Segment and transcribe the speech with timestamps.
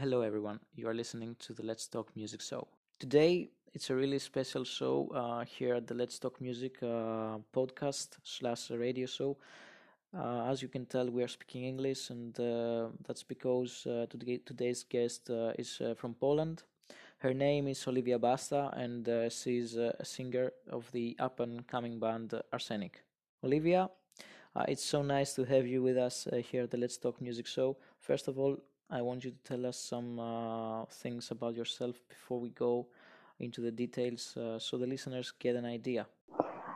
[0.00, 0.60] Hello, everyone.
[0.76, 2.68] You are listening to the Let's Talk Music Show.
[3.00, 8.10] Today, it's a really special show uh, here at the Let's Talk Music uh, podcast
[8.22, 9.36] slash radio show.
[10.16, 14.38] Uh, as you can tell, we are speaking English, and uh, that's because uh, today,
[14.46, 16.62] today's guest uh, is from Poland.
[17.18, 22.40] Her name is Olivia Basta, and she's a singer of the up and coming band
[22.52, 23.02] Arshenic.
[23.42, 23.90] Olivia,
[24.58, 27.20] uh, it's so nice to have you with us uh, here at the Let's Talk
[27.20, 27.76] Music Show.
[28.00, 28.58] First of all,
[28.90, 32.86] I want you to tell us some uh, things about yourself before we go
[33.38, 36.06] into the details uh, so the listeners get an idea.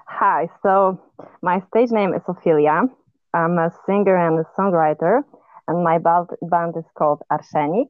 [0.06, 1.00] Hi, so
[1.40, 2.88] my stage name is Ofilia.
[3.32, 5.22] I'm a singer and a songwriter,
[5.66, 7.88] and my band, band is called Arshenic,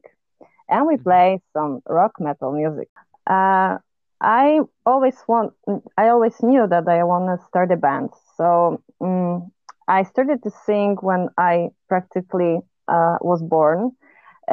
[0.69, 2.87] and we play some rock metal music.
[3.29, 3.77] Uh,
[4.21, 5.53] I always want,
[5.97, 8.11] I always knew that I want to start a band.
[8.37, 9.51] So um,
[9.89, 13.91] I started to sing when I practically uh, was born.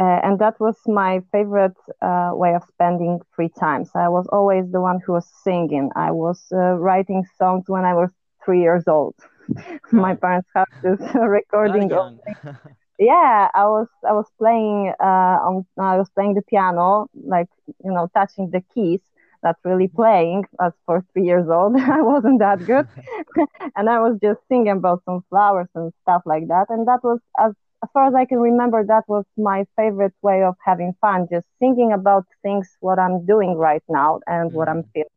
[0.01, 3.85] Uh, and that was my favorite uh, way of spending free time.
[3.85, 5.91] So I was always the one who was singing.
[5.97, 8.11] I was uh, writing songs when I was
[8.45, 9.17] three years old.
[9.93, 11.91] my parents have this recording
[12.99, 17.49] yeah i was i was playing uh on i was playing the piano like
[17.85, 19.01] you know touching the keys
[19.43, 22.87] not really playing as for three years old i wasn't that good
[23.77, 27.19] and i was just singing about some flowers and stuff like that and that was
[27.39, 27.55] as as
[27.93, 31.93] far as i can remember that was my favorite way of having fun just thinking
[31.93, 35.09] about things what i'm doing right now and what i'm feeling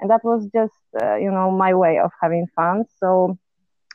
[0.00, 3.36] and that was just uh, you know my way of having fun so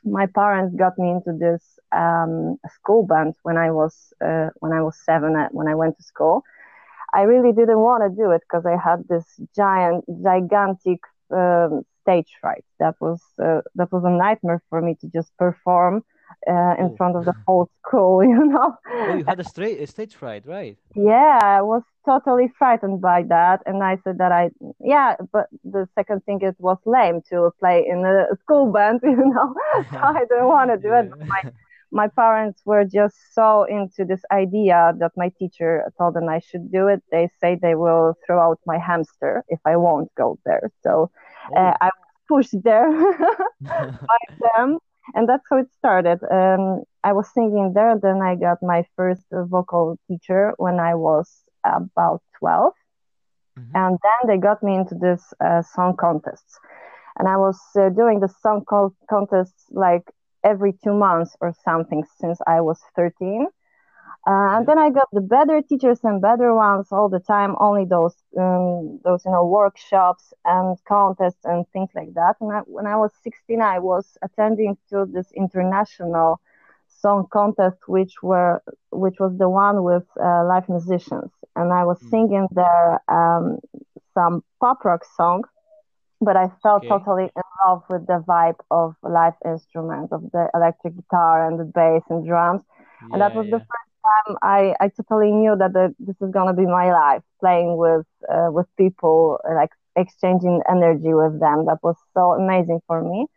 [0.03, 4.81] my parents got me into this um, school band when I was uh, when I
[4.81, 6.43] was seven uh, when I went to school.
[7.13, 10.99] I really didn't want to do it because I had this giant, gigantic
[11.31, 12.63] um, stage fright.
[12.79, 16.03] That was uh, that was a nightmare for me to just perform
[16.49, 16.95] uh, in Oh.
[16.97, 18.23] front of the whole school.
[18.31, 18.75] You know.
[18.87, 20.77] Oh, you had a, straight, a stage fright, right?
[20.95, 25.87] Yeah, I was totally frightened by that, and I said that I yeah, but the
[25.95, 29.53] second thing is, it was lame to play in a school band, you know.
[29.93, 31.07] so I didn't want to do it.
[31.09, 31.41] But my
[31.91, 36.71] my parents were just so into this idea that my teacher told them I should
[36.71, 37.01] do it.
[37.11, 40.71] They say they will throw out my hamster if I won't go there.
[40.83, 41.09] So
[41.55, 42.91] uh, I was pushed there
[44.07, 44.17] by
[44.55, 44.79] them,
[45.13, 46.19] and that's how it started.
[46.31, 51.43] Um, I was singing there, then I got my first vocal teacher when I was
[51.65, 52.73] about 12
[53.55, 53.75] Mhm.
[53.75, 56.59] and then they got me into this uh, song contests
[57.17, 60.03] and i was uh, doing the song co- contests like
[60.43, 63.47] every two months or something since i was 13
[64.27, 67.85] uh, and then i got the better teachers and better ones all the time only
[67.85, 72.85] those um, those you know workshops and contests and things like that and I, when
[72.87, 76.39] i was 16 i was attending to this international
[76.87, 78.61] song contest which were
[78.91, 82.09] which was the one with uh, live musicians and i was Mm.
[82.09, 83.57] singing there um,
[84.13, 85.43] some pop rock song
[86.21, 86.87] but i fell Okay.
[86.87, 91.65] totally in love with the vibe of live instruments of the electric guitar and the
[91.65, 92.61] bass and drums
[93.11, 93.51] and that was yeah.
[93.51, 97.23] the first time I, I totally knew that the, this is gonna be my life,
[97.39, 101.65] playing with uh, with people, like exchanging energy with them.
[101.65, 103.27] That was so amazing for me.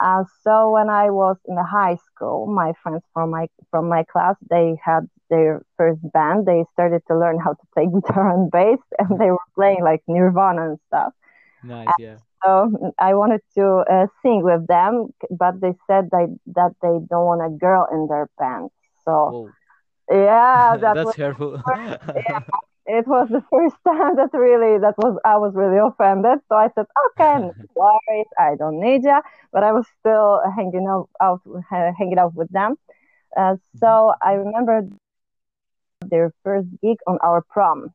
[0.00, 4.04] Uh, so when I was in the high school, my friends from my from my
[4.04, 6.46] class they had their first band.
[6.46, 10.02] They started to learn how to play guitar and bass, and they were playing like
[10.08, 11.12] Nirvana and stuff.
[11.62, 12.20] Nice, yeah.
[12.44, 17.26] So I wanted to uh, sing with them, but they said that that they don't
[17.26, 18.70] want a girl in their band.
[19.04, 19.56] So Whoa,
[20.10, 21.62] yeah, that that's was hurtful.
[21.68, 22.40] yeah,
[22.86, 26.38] it was the first time that really that was I was really offended.
[26.48, 29.20] So I said, okay, no worries, I don't need you.
[29.52, 32.76] But I was still hanging out, out uh, hanging out with them.
[33.36, 34.88] Uh, so I remember
[36.08, 37.90] their first gig on our prom.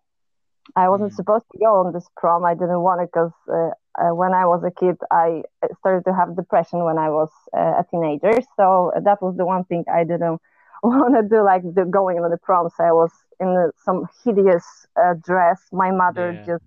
[0.76, 1.14] I wasn't Mm.
[1.14, 2.46] supposed to go on this prom.
[2.46, 3.72] I didn't want it because uh,
[4.02, 5.44] uh, when I was a kid, I
[5.80, 8.42] started to have depression when I was uh, a teenager.
[8.58, 10.40] So that was the one thing I didn't
[11.02, 12.70] want to do, like the, going on the prom.
[12.76, 14.66] So I was in some hideous
[15.00, 15.62] uh, dress.
[15.72, 16.46] My mother Yeah.
[16.46, 16.64] just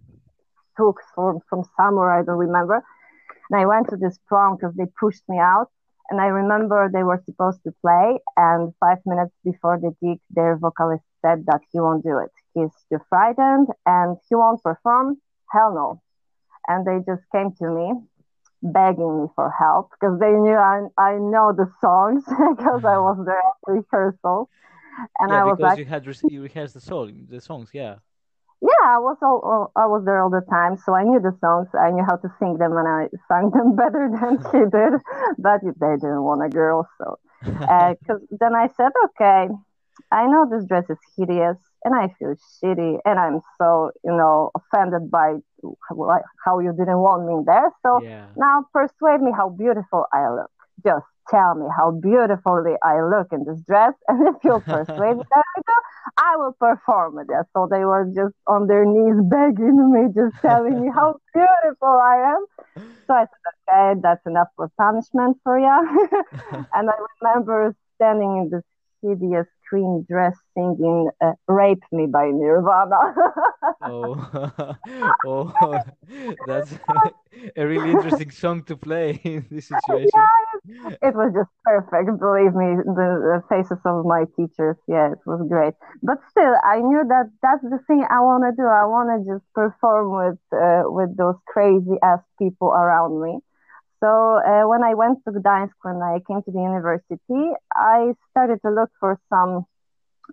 [0.76, 2.82] took from from somewhere I don't remember,
[3.50, 5.68] and I went to this prom because they pushed me out.
[6.10, 10.56] And I remember they were supposed to play, and five minutes before the gig, their
[10.56, 12.30] vocalist said that he won't do it.
[12.54, 15.16] He's too frightened and he won't perform.
[15.50, 16.02] Hell no.
[16.68, 17.92] And they just came to me
[18.64, 23.04] begging me for help because they knew I, I know the songs because I mm-hmm.
[23.04, 24.48] was there at rehearsal.
[25.20, 27.70] And yeah, I was because like, you had re- you rehearsed the song, the songs,
[27.72, 27.96] yeah.
[28.62, 31.36] yeah, I was all, all- I was there all the time, so I knew the
[31.40, 31.68] songs.
[31.74, 34.94] I knew how to sing them, and I sang them better than she did.
[35.36, 39.48] But they didn't want a girl, so uh, because then I said, okay,
[40.10, 44.50] I know this dress is hideous, and I feel shitty, and I'm so you know
[44.56, 45.36] offended by
[46.44, 47.70] how you didn't want me there.
[47.82, 48.26] So yeah.
[48.36, 50.50] now persuade me how beautiful I look.
[50.84, 55.24] Just tell me how beautifully I look in this dress, and if you'll persuade me
[55.34, 55.74] that I do,
[56.18, 57.28] I will perform it.
[57.52, 62.34] So they were just on their knees begging me, just telling me how beautiful I
[62.36, 62.46] am.
[63.06, 66.08] So I said, okay, that's enough for punishment for you.
[66.74, 68.64] and I remember standing in this
[69.02, 73.02] hideous green dress singing uh, Rape Me by Nirvana.
[73.82, 74.76] oh,
[75.26, 75.52] oh,
[76.46, 76.72] that's
[77.56, 80.10] a really interesting song to play in this situation.
[81.02, 82.06] It was just perfect.
[82.20, 85.74] Believe me, the, the, faces of my teachers, yeah, it was great.
[86.02, 88.66] But still, I knew that that's the thing I want to do.
[88.68, 93.40] I want to just perform with uh, with those crazy ass people around me.
[94.00, 97.44] So uh, when I went to Gdańsk, when I came to the university,
[97.74, 99.64] I started to look for some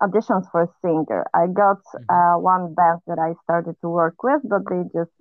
[0.01, 1.25] auditions for a singer.
[1.33, 2.09] I got mm-hmm.
[2.09, 5.11] uh, one band that I started to work with, but they just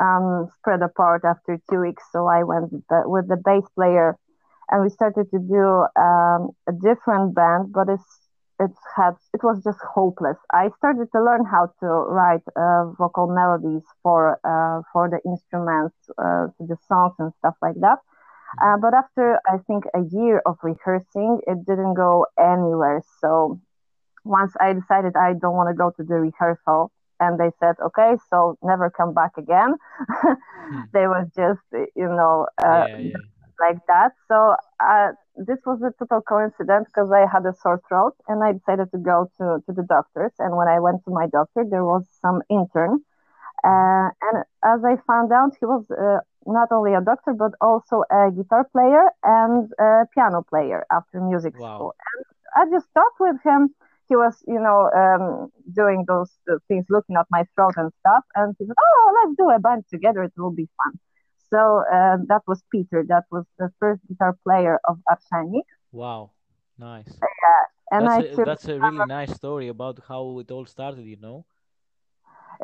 [0.00, 2.02] um, spread apart after two weeks.
[2.12, 4.16] So I went with the, with the bass player,
[4.70, 8.21] and we started to do um, a different band, but it's
[8.60, 10.36] it had it was just hopeless.
[10.52, 15.96] I started to learn how to write uh, vocal melodies for uh, for the instruments,
[16.18, 17.98] uh, to the songs and stuff like that.
[18.62, 23.02] Uh, but after I think a year of rehearsing, it didn't go anywhere.
[23.20, 23.60] So
[24.24, 28.16] once I decided I don't want to go to the rehearsal, and they said, okay,
[28.28, 29.74] so never come back again.
[30.08, 30.80] hmm.
[30.92, 33.16] They was just you know uh, yeah, yeah.
[33.60, 34.12] like that.
[34.28, 38.52] So uh, this was a total coincidence because I had a sore throat and I
[38.52, 40.32] decided to go to, to the doctors.
[40.38, 43.00] And when I went to my doctor, there was some intern.
[43.64, 48.02] Uh, and as I found out, he was uh, not only a doctor, but also
[48.10, 51.76] a guitar player and a piano player after music wow.
[51.76, 51.94] school.
[52.14, 52.24] And
[52.56, 53.74] I just talked with him.
[54.08, 56.30] He was, you know, um, doing those
[56.68, 58.24] things, looking at my throat and stuff.
[58.34, 60.24] And he said, Oh, let's do a band together.
[60.24, 60.98] It will be fun.
[61.52, 63.04] So uh, that was Peter.
[63.06, 65.66] That was the first guitar player of Arshenic.
[65.92, 66.30] Wow,
[66.78, 67.12] nice.
[67.20, 67.62] Yeah,
[67.92, 71.04] and that's I a, that's a really nice story about how it all started.
[71.04, 71.44] You know.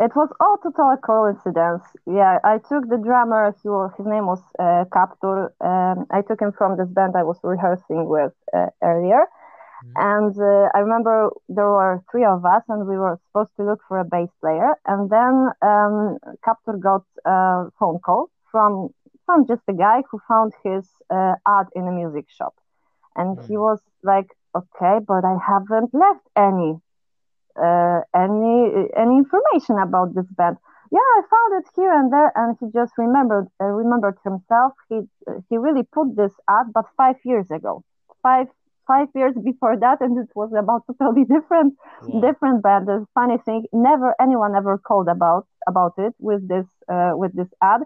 [0.01, 1.83] It was all total coincidence.
[2.07, 3.55] Yeah, I took the drummer.
[3.63, 5.53] He was, his name was uh, Captor.
[5.61, 9.27] Um, I took him from this band I was rehearsing with uh, earlier.
[9.85, 9.93] Mm-hmm.
[9.97, 13.81] And uh, I remember there were three of us, and we were supposed to look
[13.89, 14.75] for a bass player.
[14.87, 18.91] And then um, Captor got a phone call from
[19.27, 22.55] from just a guy who found his uh, ad in a music shop,
[23.15, 23.47] and mm.
[23.47, 23.61] he hmm.
[23.61, 26.71] was like, "Okay, but I haven't left any
[27.67, 28.55] uh, any
[28.97, 30.57] any information about this band."
[30.91, 34.73] Yeah, I found it here and there, and he just remembered uh, remembered himself.
[34.89, 35.01] He
[35.49, 37.85] he really put this ad, but five years ago,
[38.23, 38.49] five
[38.87, 41.75] five years before that, and it was about totally different
[42.09, 42.21] yeah.
[42.21, 42.89] different band.
[42.89, 47.53] The funny thing, never anyone ever called about about it with this uh, with this
[47.63, 47.83] ad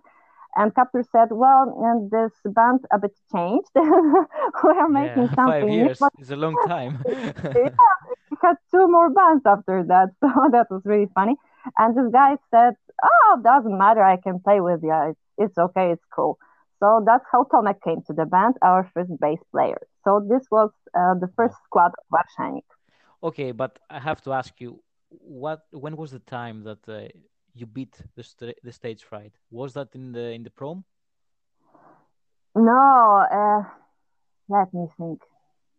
[0.57, 3.71] and Captor said, "Well, and this band a bit changed.
[3.75, 6.13] we are making yeah, something." Five years but...
[6.19, 7.03] is a long time.
[7.09, 7.71] yeah,
[8.31, 11.37] we had two more bands after that, so that was really funny.
[11.79, 14.03] And this guy said, "Oh, doesn't matter.
[14.03, 14.95] I can play with you.
[15.11, 15.93] It's, it's okay.
[15.93, 16.39] It's cool."
[16.81, 19.81] So that's how Tomek came to the band, our first bass player.
[20.05, 22.65] So this was uh, the first squad of Arshenic.
[23.23, 25.61] Okay, but I have to ask you, what?
[25.71, 26.89] When was the time that?
[26.89, 27.09] Uh,
[27.55, 29.33] you beat the st- the stage fright.
[29.51, 30.85] Was that in the in the prom?
[32.55, 33.63] No, uh,
[34.49, 35.21] let me think.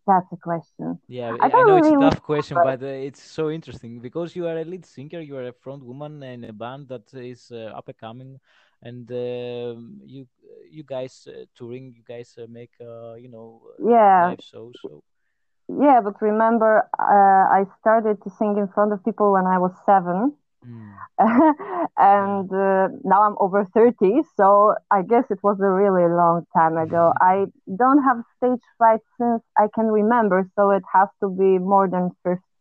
[0.07, 0.99] That's a question.
[1.07, 4.35] Yeah, I, I know really it's a tough question, but uh, it's so interesting because
[4.35, 7.51] you are a lead singer, you are a front woman in a band that is
[7.51, 8.39] uh, up and coming,
[8.81, 9.75] and uh,
[10.05, 10.27] you
[10.69, 14.79] you guys uh, touring, you guys uh, make you know yeah live shows.
[14.81, 15.03] So.
[15.69, 20.33] Yeah, but remember, I started to sing in front of people when I was seven
[20.65, 20.93] Mm.
[21.97, 26.77] and uh, now I'm over 30, so I guess it was a really long time
[26.77, 27.13] ago.
[27.21, 27.21] Mm.
[27.21, 31.87] I don't have stage fright since I can remember, so it has to be more
[31.87, 32.11] than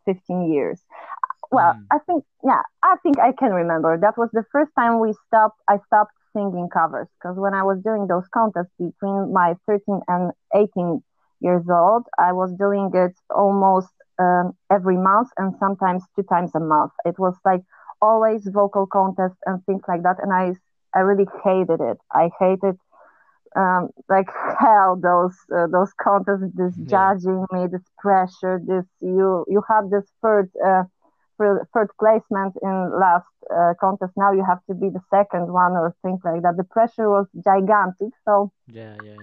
[0.04, 0.82] 15 years.
[1.50, 1.86] Well, mm.
[1.92, 3.98] I think, yeah, I think I can remember.
[3.98, 7.82] That was the first time we stopped, I stopped singing covers because when I was
[7.82, 11.02] doing those contests between my 13 and 18
[11.40, 16.60] years old, I was doing it almost um, every month and sometimes two times a
[16.60, 16.92] month.
[17.04, 17.62] It was like
[18.02, 20.54] always vocal contests and things like that, and I
[20.94, 21.98] I really hated it.
[22.12, 22.76] I hated
[23.56, 24.28] um, like
[24.58, 26.86] hell those uh, those contests, this yeah.
[27.14, 30.84] judging me, this pressure, this you you have this third uh,
[31.38, 34.12] third placement in last uh, contest.
[34.16, 36.56] Now you have to be the second one or things like that.
[36.56, 38.12] The pressure was gigantic.
[38.24, 39.16] So yeah, yeah,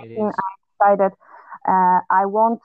[0.00, 0.30] yeah.
[0.30, 1.12] I decided
[1.68, 2.60] uh, I want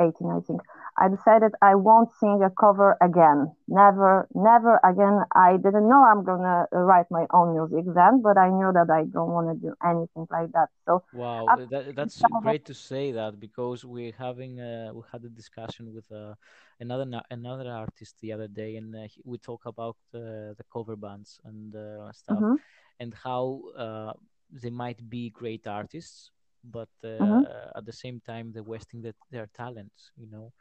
[0.00, 0.60] 18, I think.
[1.00, 3.52] I decided I won't sing a cover again.
[3.68, 5.24] Never, never again.
[5.34, 9.04] I didn't know I'm gonna write my own music then, but I knew that I
[9.04, 10.68] don't want to do anything like that.
[10.86, 15.28] So wow, that, that's great to say that because we're having uh, we had a
[15.28, 16.34] discussion with uh,
[16.80, 21.38] another another artist the other day, and uh, we talk about uh, the cover bands
[21.44, 22.54] and uh, stuff, mm-hmm.
[22.98, 24.12] and how uh,
[24.50, 26.32] they might be great artists,
[26.64, 27.42] but mm-hmm.
[27.76, 30.10] at the same time they're wasting the, their talents.
[30.16, 30.52] You know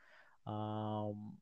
[0.47, 1.33] um,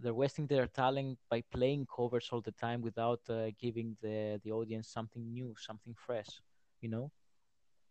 [0.00, 4.52] they're wasting their talent by playing covers all the time without uh, giving the the
[4.52, 6.40] audience something new, something fresh.
[6.80, 7.10] You know.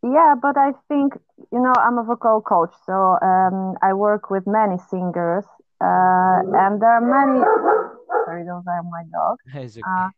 [0.04, 1.14] Yeah, but I think
[1.52, 5.46] you know I'm a vocal coach, so um, I work with many singers,
[5.80, 7.40] uh, and there are many.
[8.26, 9.44] Sorry, those are my dogs.
[9.56, 9.84] okay.
[9.88, 10.10] uh,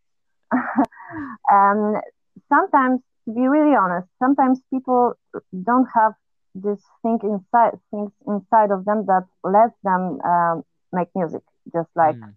[1.49, 1.97] and
[2.49, 5.13] sometimes, to be really honest, sometimes people
[5.63, 6.13] don't have
[6.55, 11.41] this thing inside things inside of them that lets them um, make music
[11.73, 12.33] just like mm.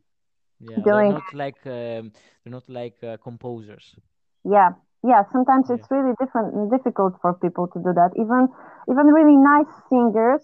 [0.60, 3.96] yeah doing they're not like um, they're not like uh, composers
[4.44, 4.70] yeah
[5.04, 5.76] yeah sometimes yeah.
[5.76, 8.48] it's really different difficult for people to do that even
[8.90, 10.42] even really nice singers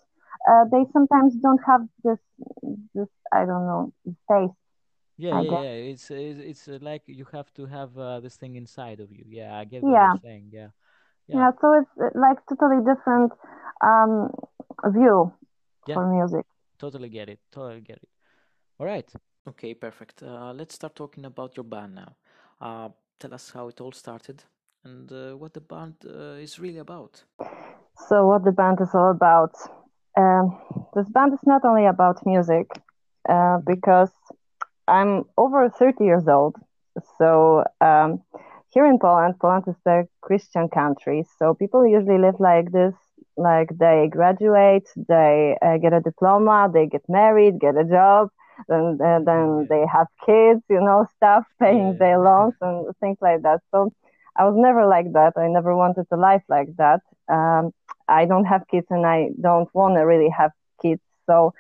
[0.51, 2.19] uh, they sometimes don't have this
[2.95, 3.93] this i don't know
[4.31, 4.59] taste
[5.19, 5.93] yeah, yeah, yeah.
[5.93, 9.25] It's it's, it's uh, like you have to have uh, this thing inside of you.
[9.29, 10.09] Yeah, I get what yeah.
[10.13, 10.51] you're saying.
[10.51, 10.69] Yeah.
[11.33, 11.39] Yeah.
[11.41, 11.51] Yeah.
[11.61, 13.33] So it's like totally different
[13.81, 14.31] um,
[14.87, 15.33] view
[15.87, 15.95] yeah.
[15.95, 16.47] for music.
[16.79, 17.41] Totally get it.
[17.51, 18.09] Totally get it.
[18.79, 19.11] All right.
[19.49, 20.23] Okay, perfect.
[20.23, 22.15] Uh, let's start talking about your band now.
[22.61, 24.43] Uh, tell us how it all started
[24.85, 27.23] and uh, what the band uh, is really about.
[28.09, 29.55] So, what the band is all about?
[30.17, 30.59] Um,
[30.95, 32.67] this band is not only about music,
[33.29, 34.11] uh, because
[34.89, 36.57] I'm over 30 years old.
[37.19, 38.23] So, um,
[38.73, 41.25] here in Poland, Poland is a Christian country.
[41.39, 42.95] So, people usually live like this
[43.37, 48.29] like they graduate, they uh, get a diploma, they get married, get a job,
[48.69, 53.43] and uh, then they have kids, you know, stuff, paying their loans and things like
[53.43, 53.61] that.
[53.73, 53.91] So
[54.37, 55.35] I was never like that.
[55.37, 57.01] I never wanted a life like that.
[57.29, 57.73] Um,
[58.09, 60.53] I don't have kids and I don't want to really have
[60.83, 61.03] kids.
[61.27, 61.53] So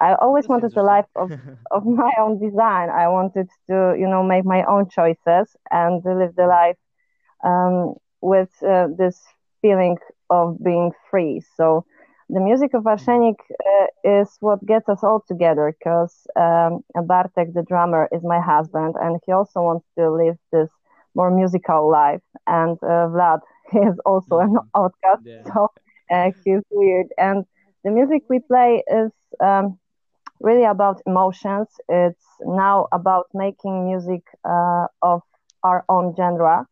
[0.00, 1.32] I always wanted a life of,
[1.70, 2.90] of my own design.
[2.90, 6.76] I wanted to, you know, make my own choices and live the life
[7.44, 9.22] um, with uh, this
[9.62, 9.98] feeling
[10.30, 11.40] of being free.
[11.56, 11.84] So
[12.28, 17.62] the music of Arshenic uh, is what gets us all together because um, Bartek, the
[17.62, 20.68] drummer, is my husband, and he also wants to live this
[21.14, 22.22] more musical life.
[22.46, 23.40] And uh, Vlad
[23.88, 24.80] is also an mm-hmm.
[24.80, 25.44] outcast, yeah.
[25.44, 25.68] so
[26.10, 27.06] uh, he's weird.
[27.16, 27.44] And
[27.84, 29.78] the music we play is um,
[30.40, 31.68] really about emotions.
[31.88, 35.22] It's now about making music uh, of
[35.62, 36.66] our own genre.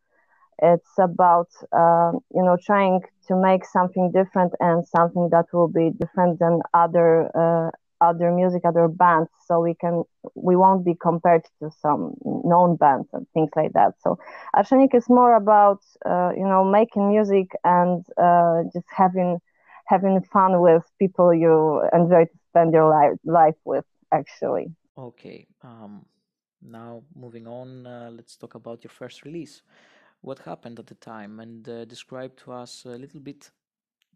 [0.62, 5.90] It's about uh, you know trying to make something different and something that will be
[5.90, 9.30] different than other uh, other music, other bands.
[9.46, 10.04] So we can
[10.34, 13.94] we won't be compared to some known bands and things like that.
[14.00, 14.18] So
[14.56, 19.38] Arshenic is more about uh, you know making music and uh, just having
[19.86, 23.84] having fun with people you enjoy to spend your life life with.
[24.12, 24.66] Actually.
[24.96, 25.46] Okay.
[25.62, 26.06] Um,
[26.62, 29.62] now moving on, uh, let's talk about your first release
[30.24, 33.50] what happened at the time and uh, describe to us a little bit,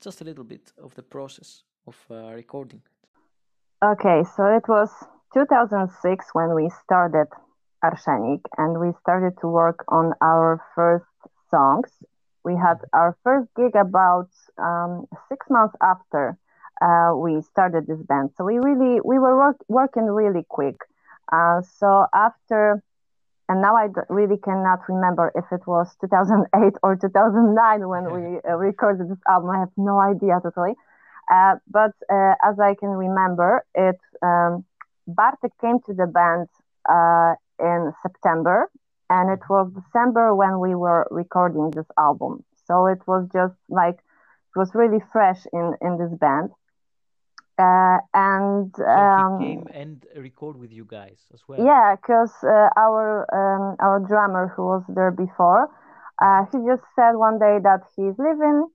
[0.01, 2.81] just a little bit, of the process of uh, recording.
[2.85, 3.87] It.
[3.87, 4.91] Okay, so it was
[5.35, 7.29] 2006 when we started
[7.85, 11.05] Arshenic and we started to work on our first
[11.51, 11.91] songs.
[12.49, 16.39] We had our first gig about um, six months after
[16.81, 18.31] uh, we started this band.
[18.37, 20.79] So we really we were work, working really quick.
[21.31, 22.83] Uh, so after
[23.49, 28.57] and now I really cannot remember if it was 2008 or 2009 when we uh,
[28.57, 29.51] recorded this album.
[29.51, 30.75] I have no idea totally.
[31.33, 34.65] Uh, but uh, as I can remember, it um,
[35.07, 36.49] Bartek came to the band
[36.89, 38.71] uh, in September,
[39.11, 42.45] and it was December when we were recording this album.
[42.67, 46.51] So it was just like it was really fresh in in this band.
[47.59, 51.59] Uh, and um, he came and record with you guys as well.
[51.65, 55.69] Yeah, because uh, our um, our drummer who was there before,
[56.23, 58.69] uh, he just said one day that he's leaving.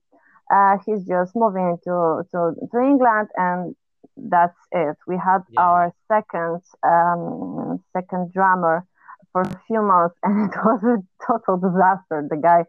[0.52, 3.74] Uh, he's just moving to, to to England, and
[4.16, 4.96] that's it.
[5.06, 5.60] We had yeah.
[5.60, 8.86] our second um, second drummer
[9.34, 12.26] for a few months, and it was a total disaster.
[12.30, 12.64] The guy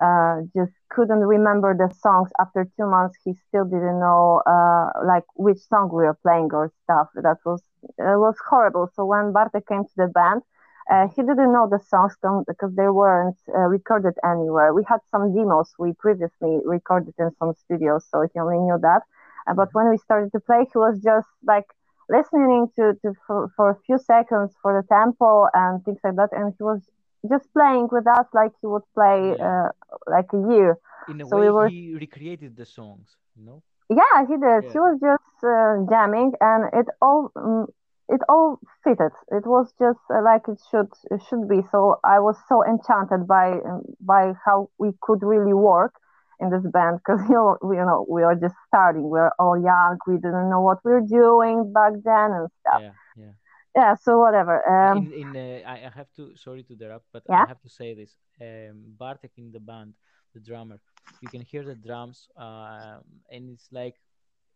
[0.00, 2.30] uh, just couldn't remember the songs.
[2.40, 6.72] After two months he still didn't know uh, like which song we were playing or
[6.84, 7.08] stuff.
[7.16, 7.62] That was
[7.98, 8.90] it was horrible.
[8.94, 10.42] So when bartek came to the band
[10.90, 12.14] uh, he didn't know the songs
[12.46, 14.72] because they weren't uh, recorded anywhere.
[14.74, 19.02] We had some demos we previously recorded in some studios so he only knew that.
[19.46, 21.66] Uh, but when we started to play he was just like
[22.08, 26.30] listening to, to for, for a few seconds for the tempo and things like that.
[26.32, 26.88] And he was
[27.30, 29.42] just playing with us like he would play Yeah.
[29.42, 29.68] uh,
[30.06, 30.76] like a year.
[31.06, 33.62] In a So way, we were he recreated the songs, you know?
[33.90, 34.64] Yeah, he did.
[34.64, 34.72] Yeah.
[34.72, 37.66] He was just uh, jamming, and it all mm,
[38.08, 39.12] it all fitted.
[39.30, 41.62] It was just uh, like it should it should be.
[41.70, 45.94] So I was so enchanted by um, by how we could really work
[46.40, 49.02] in this band because you know we, you know we are just starting.
[49.02, 49.98] We're all young.
[50.06, 52.82] We didn't know what we were doing back then and stuff.
[52.82, 53.32] Yeah, yeah.
[53.74, 53.94] Yeah.
[53.94, 54.56] So whatever.
[54.68, 55.12] Um.
[55.12, 58.16] In in uh, I, have to sorry to interrupt, but I have to say this.
[58.40, 59.94] Um, Bartek in the band,
[60.34, 60.78] the drummer,
[61.20, 63.96] you can hear the drums, um, and it's like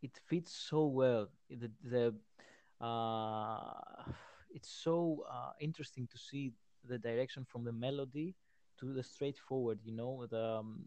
[0.02, 1.28] it fits so well.
[1.49, 4.10] The the uh,
[4.54, 6.52] it's so uh, interesting to see
[6.88, 8.34] the direction from the melody
[8.78, 9.78] to the straightforward.
[9.84, 10.82] You know the um,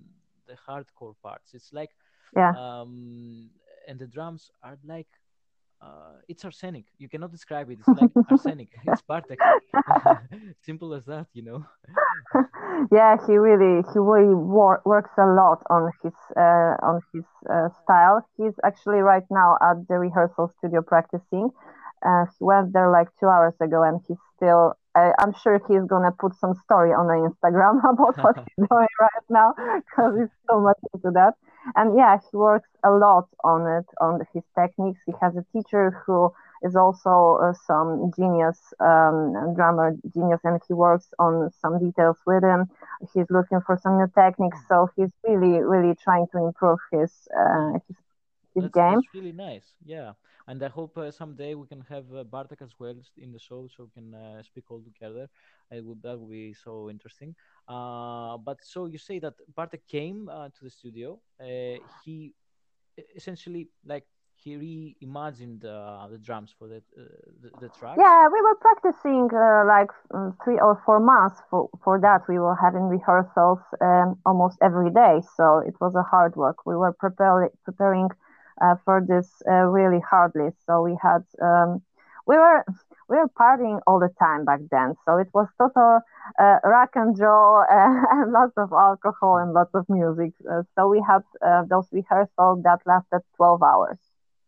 [0.53, 1.53] the hardcore parts.
[1.53, 1.91] It's like
[2.35, 2.55] Yeah.
[2.57, 3.49] um,
[3.87, 5.07] and the drums are like
[5.81, 6.85] uh, it's arsenic.
[6.97, 7.79] You cannot describe it.
[7.79, 8.69] It's like arsenic.
[8.83, 9.41] It's Bartek.
[10.61, 11.65] Simple as that, you know.
[12.91, 17.69] yeah, he really he really wor- works a lot on his uh, on his uh,
[17.83, 18.27] style.
[18.37, 21.49] He's actually right now at the rehearsal studio practicing.
[22.05, 24.73] Uh, he went there like two hours ago, and he's still.
[24.95, 29.25] I, I'm sure he's gonna put some story on Instagram about what he's doing right
[29.29, 31.33] now because he's so much into that.
[31.75, 34.99] And yeah, he works a lot on it, on his techniques.
[35.05, 36.31] He has a teacher who
[36.61, 42.43] is also uh, some genius um, drummer genius, and he works on some details with
[42.43, 42.69] him.
[43.13, 47.79] He's looking for some new techniques, so he's really, really trying to improve his uh,
[47.87, 47.97] his,
[48.55, 48.95] his That's, game.
[48.95, 49.73] that's really nice.
[49.83, 50.13] Yeah.
[50.47, 53.67] And I hope uh, someday we can have uh, Bartek as well in the show
[53.67, 55.29] so we can uh, speak all together.
[55.71, 57.35] It would, that would be so interesting.
[57.67, 61.19] Uh, but so you say that Bartek came uh, to the studio.
[61.39, 62.33] Uh, he
[63.15, 64.05] essentially, like,
[64.35, 67.03] he reimagined uh, the drums for the, uh,
[67.41, 67.97] the, the tracks.
[67.97, 72.21] Yeah, we were practicing uh, like mm, three or four months for, for that.
[72.27, 76.65] We were having rehearsals um, almost every day, so it was a hard work.
[76.65, 78.22] We were preparing uh,
[78.83, 80.49] for this uh, really hardly.
[80.65, 81.81] So we had um,
[82.25, 82.63] we were
[83.09, 84.95] we were partying all the time back then.
[85.05, 85.99] So it was total
[86.39, 90.33] uh, rock and roll uh, and lots of alcohol and lots of music.
[90.49, 93.97] Uh, so we had uh, those rehearsals that lasted twelve hours,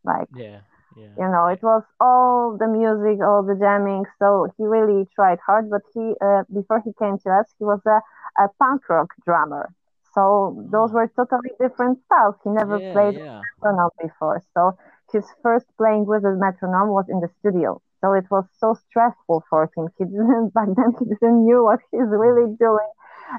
[0.03, 0.61] like Yeah.
[0.95, 1.15] Yeah.
[1.17, 5.69] you know it was all the music all the jamming so he really tried hard
[5.69, 7.99] but he uh, before he came to us he was a,
[8.43, 9.73] a punk rock drummer
[10.15, 10.97] so those Oh.
[10.97, 13.45] were totally different styles he never Yeah, played yeah.
[13.61, 14.73] metronome before so
[15.13, 19.43] his first playing with a metronome was in the studio so it was so stressful
[19.49, 22.91] for him he didn't back then he didn't knew what he's really doing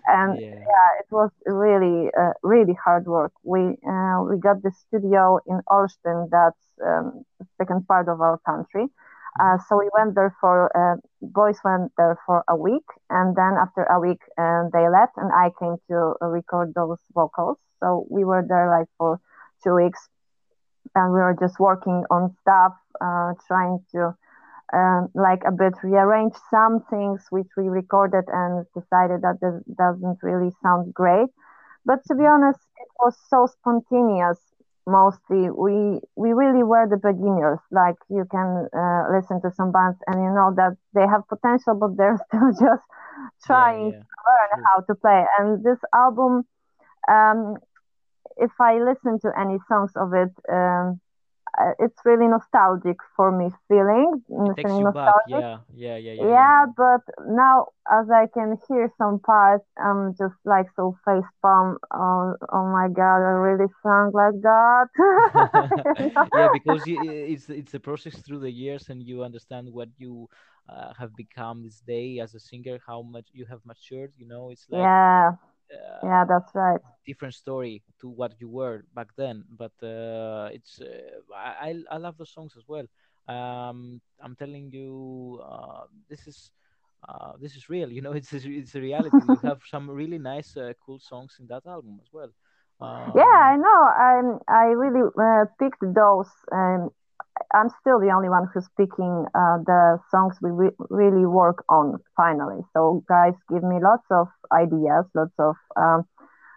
[0.06, 0.72] and Yeah.
[1.00, 3.32] it was really uh, really hard work.
[3.44, 8.38] We uh, we got the studio in Olsztyn, that's um, the second part of our
[8.46, 8.86] country.
[9.38, 13.54] Uh, so we went there for uh, boys went there for a week, and then
[13.60, 17.58] after a week uh, they left, and I came to record those vocals.
[17.80, 19.20] So we were there like for
[19.62, 20.08] two weeks,
[20.94, 24.16] and we were just working on stuff, uh, trying to
[24.72, 30.18] um, like a bit rearrange some things which we recorded and decided that this doesn't
[30.22, 31.28] really sound great.
[31.84, 34.38] But to be honest, it was so spontaneous.
[34.86, 37.58] Mostly, we we really were the beginners.
[37.70, 41.74] Like you can uh, listen to some bands and you know that they have potential,
[41.74, 42.84] but they're still just
[43.46, 45.24] trying yeah, to learn how to play.
[45.38, 46.44] And this album,
[47.10, 47.56] um,
[48.36, 51.00] if I listen to any songs of it, um,
[51.78, 55.16] it's really nostalgic for me feeling It takes you back.
[55.20, 55.60] nostalgic Yeah.
[55.74, 55.96] Yeah.
[55.96, 56.12] Yeah.
[56.12, 56.34] Yeah.
[56.34, 61.78] yeah, but now as I can hear some parts, I'm just like so face palm.
[61.92, 64.88] Oh, oh my god, I really sound like that.
[66.32, 70.28] Yeah, because you, it's it's a process through the years, and you understand what you
[70.68, 74.12] uh, have become this day as a singer, how much you have matured.
[74.16, 75.32] You know, it's like yeah,
[75.72, 76.80] uh, yeah, that's right.
[77.06, 79.44] different story to what you were back then.
[79.50, 82.86] But uh, it's uh, I I I love the songs as well.
[83.28, 86.50] Um, I'm telling you, uh, this is.
[87.06, 88.12] Uh, this is real, you know.
[88.12, 89.24] It's it's a reality.
[89.26, 92.30] You have some really nice, uh, cool songs in that album as well.
[93.14, 93.80] Yeah, I Um, know.
[94.06, 96.30] I'm I really uh, picked those.
[96.52, 96.90] Um,
[97.54, 101.98] I'm still the only one who's picking uh, the songs we re- really work on
[102.16, 102.60] finally.
[102.72, 106.04] So guys give me lots of ideas, lots of um,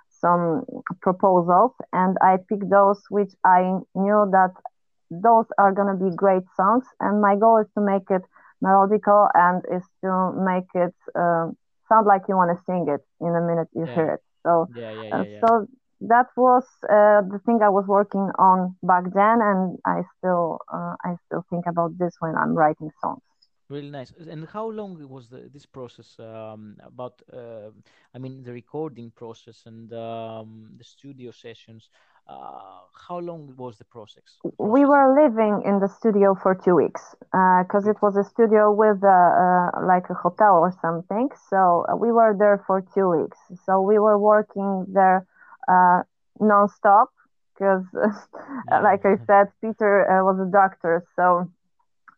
[0.09, 0.63] some
[1.01, 3.61] proposals, and I pick those which I
[3.95, 4.51] knew that
[5.09, 6.85] those are gonna be great songs.
[6.99, 8.21] And my goal is to make it
[8.63, 11.55] melodical and is to make it um
[11.87, 13.93] sound like you want to sing it in a minute you Yeah.
[13.93, 14.21] hear it.
[14.45, 15.67] So yeah, yeah, uh, so
[16.01, 20.95] that was uh, the thing I was working on back then, and I still uh,
[21.03, 23.21] I still think about this when I'm writing songs.
[23.69, 24.11] Really nice.
[24.17, 26.17] And how long was the, this process?
[26.17, 27.69] Um, about, uh,
[28.15, 31.89] I mean, the recording process and um, the studio sessions.
[32.27, 34.37] Uh, how long was the process?
[34.41, 34.57] process?
[34.57, 38.71] We were living in the studio for two weeks because uh, it was a studio
[38.71, 41.29] with like a hotel or something.
[41.49, 43.37] So uh, we were there for two weeks.
[43.65, 45.27] So we were working there
[45.69, 46.01] uh,
[46.39, 47.09] non-stop
[47.53, 47.83] because,
[48.69, 48.81] yeah.
[48.81, 51.05] like I said, Peter was a doctor.
[51.15, 51.51] So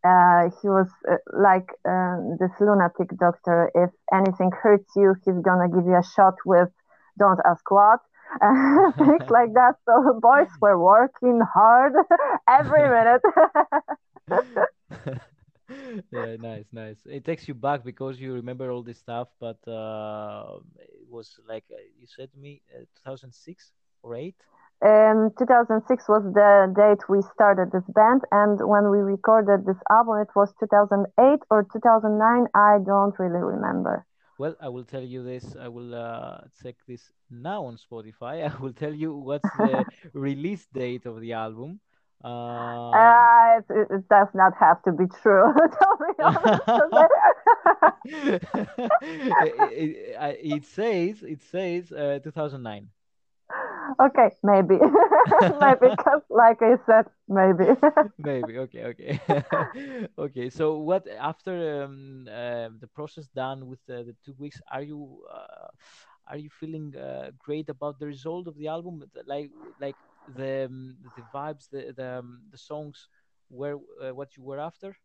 [0.04, 3.72] uh, he was uh, like uh, this lunatic doctor.
[3.76, 6.70] If anything hurts you, he's gonna give you a shot with
[7.20, 8.00] don't ask what.
[8.98, 9.76] things like that.
[9.86, 11.94] So the boys were working hard
[12.48, 13.22] every minute.
[16.12, 16.98] Yeah, nice, nice.
[17.06, 21.66] It takes you back because you remember all this stuff, but uh, it was like
[21.72, 23.72] uh, you said to me, uh, 2006
[24.04, 24.36] or 8?
[24.84, 30.18] Um, 2006 was the date we started this band, and when we recorded this album,
[30.18, 32.48] it was 2008 or 2009.
[32.56, 34.06] I don't really remember.
[34.40, 35.56] Well, I will tell you this.
[35.56, 38.42] I will uh, check this now on Spotify.
[38.52, 41.80] I will tell you what's the release date of the album.
[42.24, 45.54] Uh, uh it, it, does not have to be true.
[48.06, 48.44] it,
[49.02, 52.90] it, it, says it says uh, 2009
[54.00, 54.76] okay, maybe,
[55.62, 57.66] maybe, because like I said, maybe.
[58.18, 58.58] maybe.
[58.60, 58.84] Okay.
[58.86, 59.20] Okay.
[60.18, 60.50] okay.
[60.50, 65.24] So, what after um, uh, the process done with uh, the two weeks, are you
[65.32, 65.68] uh,
[66.28, 69.04] are you feeling uh, great about the result of the album?
[69.26, 73.08] Like, like the um, the vibes, the the um, the songs
[73.50, 74.96] were uh, what you were after.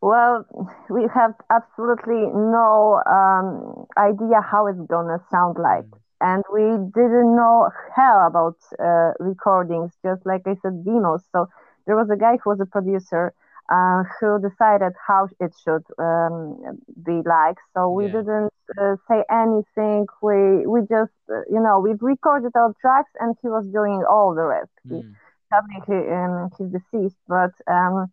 [0.00, 0.46] Well,
[0.90, 5.84] we have absolutely no um, idea how it's gonna sound like.
[5.86, 6.62] Mm and we
[6.94, 11.24] didn't know hell about uh, recordings, just like I said, demos.
[11.32, 11.48] So
[11.86, 13.32] there was a guy who was a producer
[13.70, 17.56] uh, who decided how it should um, be like.
[17.74, 18.12] So we yeah.
[18.12, 20.06] didn't uh, say anything.
[20.22, 24.34] We we just uh, you know we recorded our tracks, and he was doing all
[24.34, 24.72] the rest.
[24.86, 25.14] Mm.
[25.50, 27.52] He, he, um, he's deceased, but.
[27.66, 28.12] Um,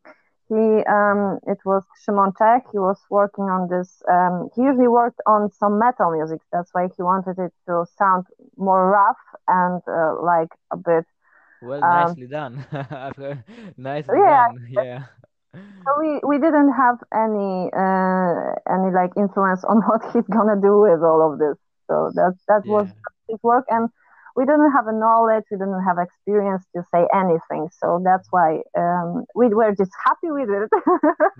[0.50, 0.56] he
[0.88, 2.67] um, it was Szymon Czech.
[2.72, 4.02] He was working on this.
[4.10, 6.39] Um, he usually worked on some metal music.
[6.54, 9.17] That's why he wanted it to sound more rough
[9.50, 11.06] and uh, like a bit.
[11.62, 12.65] Well, um, nicely done.
[13.78, 14.67] nicely yeah, done.
[14.70, 15.04] Yeah.
[15.86, 20.82] So we, we didn't have any uh, any like influence on what he's gonna do
[20.82, 21.58] with all of this.
[21.88, 22.72] So that that yeah.
[22.72, 22.88] was
[23.30, 23.89] his work and
[24.38, 27.70] we didn't have a knowledge, we didn't have experience to say anything.
[27.82, 30.70] So that's why um, we were just happy with it.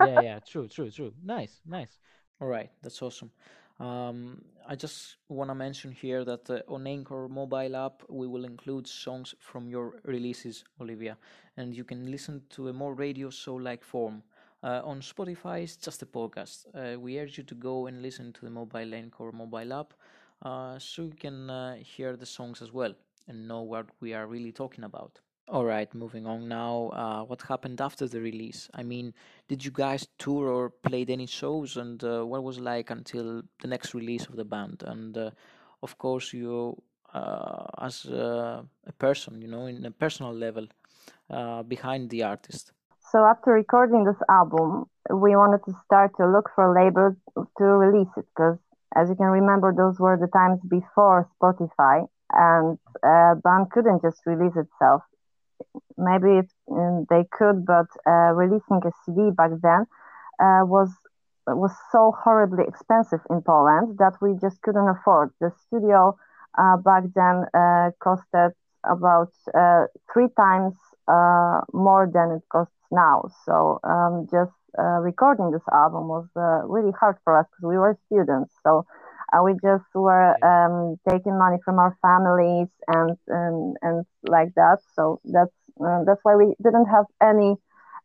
[0.00, 1.12] yeah, yeah, true, true, true.
[1.24, 1.96] Nice, nice.
[2.40, 3.30] All right, that's awesome.
[3.80, 8.44] Um, I just want to mention here that uh, on Anchor mobile app we will
[8.44, 11.16] include songs from your releases, Olivia,
[11.56, 14.22] and you can listen to a more radio show-like form.
[14.64, 16.66] Uh, on Spotify, it's just a podcast.
[16.74, 19.94] Uh, we urge you to go and listen to the mobile Anchor mobile app
[20.42, 22.94] uh, so you can uh, hear the songs as well
[23.28, 25.20] and know what we are really talking about.
[25.50, 26.90] All right, moving on now.
[26.92, 28.68] Uh, what happened after the release?
[28.74, 29.14] I mean,
[29.48, 33.66] did you guys tour or played any shows, and uh, what was like until the
[33.66, 34.82] next release of the band?
[34.86, 35.30] And uh,
[35.82, 36.76] of course, you
[37.14, 38.66] uh, as a
[38.98, 40.66] person, you know, in a personal level,
[41.66, 42.72] behind the artist.
[43.10, 47.16] So after recording this album, we wanted to start to look for labels
[47.56, 48.58] to release it because
[48.94, 54.20] as you can remember, those were the times before Spotify, and uh, band couldn't just
[54.26, 55.02] release itself.
[55.98, 59.86] Maybe it, um, they could, but uh, releasing a CD back then
[60.40, 60.90] uh, was
[61.46, 65.30] was so horribly expensive in Poland that we just couldn't afford.
[65.40, 66.16] The studio
[66.58, 68.52] uh, back then uh, costed
[68.84, 70.74] about uh, three times
[71.08, 73.24] uh, more than it costs now.
[73.44, 77.78] So um, just uh, recording this album was uh, really hard for us because we
[77.78, 78.54] were students.
[78.62, 78.84] So
[79.32, 84.78] uh, we just were um, taking money from our families and and, and like that.
[84.94, 87.56] So that's uh, that's why we didn't have any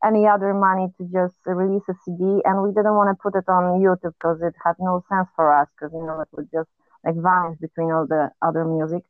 [0.06, 3.48] any other money to just release a CD, and we didn't want to put it
[3.48, 6.70] on YouTube because it had no sense for us because you know it would just
[7.06, 9.04] like vanish between all the other music.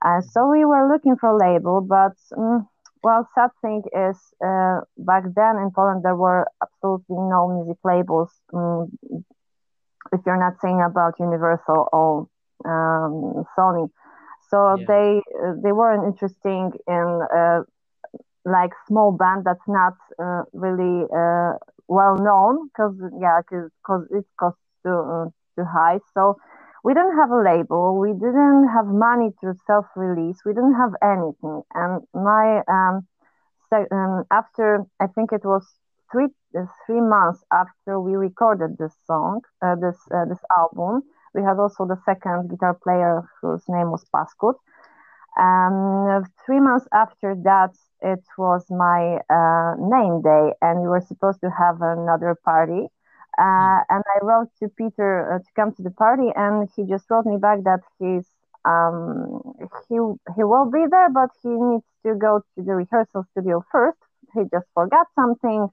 [0.00, 2.16] Uh, so we were looking for a label, but.
[2.36, 2.68] Um,
[3.02, 8.30] well, sad thing is, uh, back then in Poland there were absolutely no music labels.
[8.52, 8.90] Um,
[10.12, 12.28] if you're not saying about Universal or
[12.64, 13.88] um, Sony,
[14.50, 14.84] so yeah.
[14.86, 17.62] they uh, they weren't interesting in uh,
[18.50, 21.54] like small band that's not uh, really uh,
[21.88, 26.00] well known because yeah, because it costs too uh, too high.
[26.14, 26.36] So
[26.84, 27.98] we didn't have a label.
[27.98, 30.38] We didn't have money to self-release.
[30.44, 31.62] We didn't have anything.
[31.74, 33.06] And my um,
[33.70, 35.64] so, um, after I think it was
[36.10, 41.02] three uh, three months after we recorded this song, uh, this uh, this album,
[41.34, 44.54] we had also the second guitar player whose name was Paskut.
[45.38, 51.40] Um, three months after that, it was my uh, name day, and we were supposed
[51.40, 52.88] to have another party.
[53.38, 53.94] Uh, hmm.
[53.94, 57.26] and I wrote to Peter uh, to come to the party, and he just wrote
[57.26, 58.26] me back that he's
[58.64, 59.40] um,
[59.88, 59.96] he
[60.36, 63.98] he will be there, but he needs to go to the rehearsal studio first.
[64.34, 65.68] He just forgot something,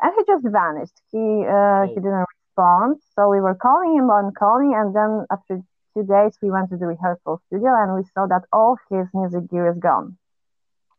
[0.00, 0.98] and he just vanished.
[1.10, 5.60] He uh, he didn't respond, so we were calling him on calling, and then after
[5.94, 9.50] two days we went to the rehearsal studio, and we saw that all his music
[9.50, 10.16] gear is gone.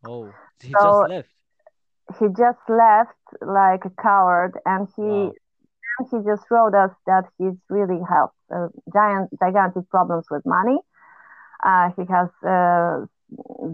[0.05, 1.29] Oh, he so just left.
[2.19, 5.01] He just left like a coward, and he.
[5.01, 5.33] Wow
[6.12, 10.77] he just wrote us that he's really has uh, giant, gigantic problems with money.
[11.65, 13.05] Uh, he has uh,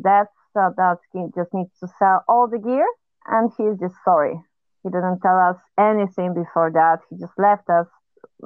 [0.01, 2.85] debts so that he just needs to sell all the gear,
[3.27, 4.39] and he's just sorry.
[4.83, 6.99] He didn't tell us anything before that.
[7.09, 7.87] He just left us.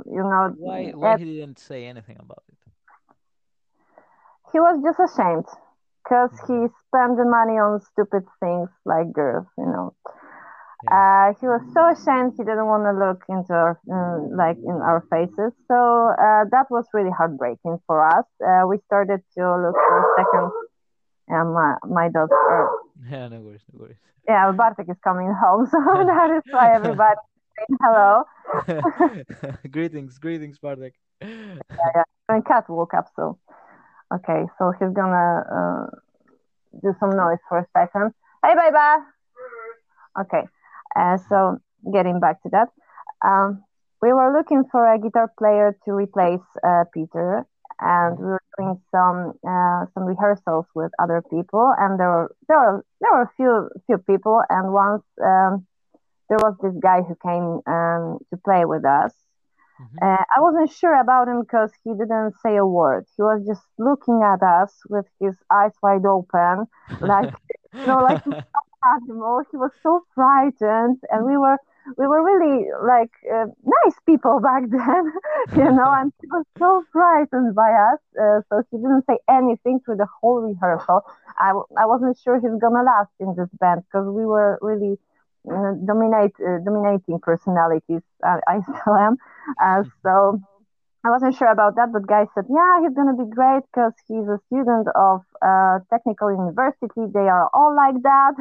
[0.05, 0.53] You know.
[0.57, 0.91] Why?
[0.91, 2.57] Why at, he didn't say anything about it?
[4.51, 5.45] He was just ashamed
[6.07, 6.55] because he
[6.87, 9.47] spent the money on stupid things like girls.
[9.57, 9.93] You know.
[10.87, 14.77] Uh, he was so ashamed he didn't want to look into our, uh, like in
[14.79, 15.51] our faces.
[15.67, 18.23] So uh, that was really heartbreaking for us.
[18.39, 20.51] Uh, we started to look for a second.
[21.29, 22.29] Yeah, my my dog.
[23.11, 23.97] yeah, no worries, no worries.
[24.27, 27.19] Yeah, Bartek is coming home, so that is why everybody
[27.57, 28.23] saying hello.
[29.71, 30.93] greetings, greetings, Bartek.
[31.21, 31.57] yeah,
[31.95, 32.03] yeah.
[32.29, 33.37] And cat woke up, so
[34.13, 35.85] okay, so he's gonna uh,
[36.81, 38.13] do some noise for a second.
[38.43, 38.71] Hey, bye.
[38.71, 38.99] Bye!
[40.21, 40.43] Okay.
[40.95, 41.59] Uh, so
[41.93, 42.69] getting back to that,
[43.25, 43.63] um,
[44.01, 47.45] we were looking for a guitar player to replace uh, Peter,
[47.79, 52.57] and we were doing some uh, some rehearsals with other people, and there were there
[52.57, 55.65] were there were a few few people, and once um,
[56.29, 59.13] there was this guy who came um, to play with us.
[59.79, 60.01] Mm-hmm.
[60.01, 63.05] Uh, I wasn't sure about him because he didn't say a word.
[63.15, 66.65] He was just looking at us with his eyes wide open,
[67.01, 67.29] like
[67.73, 68.19] you know, like
[68.85, 69.41] animal.
[69.51, 71.57] He was so frightened, and we were
[71.97, 75.03] we were really like uh, nice people back then,
[75.55, 75.91] you know.
[75.99, 80.07] and he was so frightened by us, uh, so he didn't say anything through the
[80.21, 81.01] whole rehearsal.
[81.37, 84.97] I I wasn't sure he's gonna last in this band because we were really.
[85.47, 89.15] Uh, dominate uh, dominating personalities I, I still am
[89.63, 90.41] uh, so
[91.05, 94.27] I wasn't sure about that, but guy said, yeah, he's gonna be great because he's
[94.27, 97.07] a student of uh, technical university.
[97.13, 98.33] They are all like that,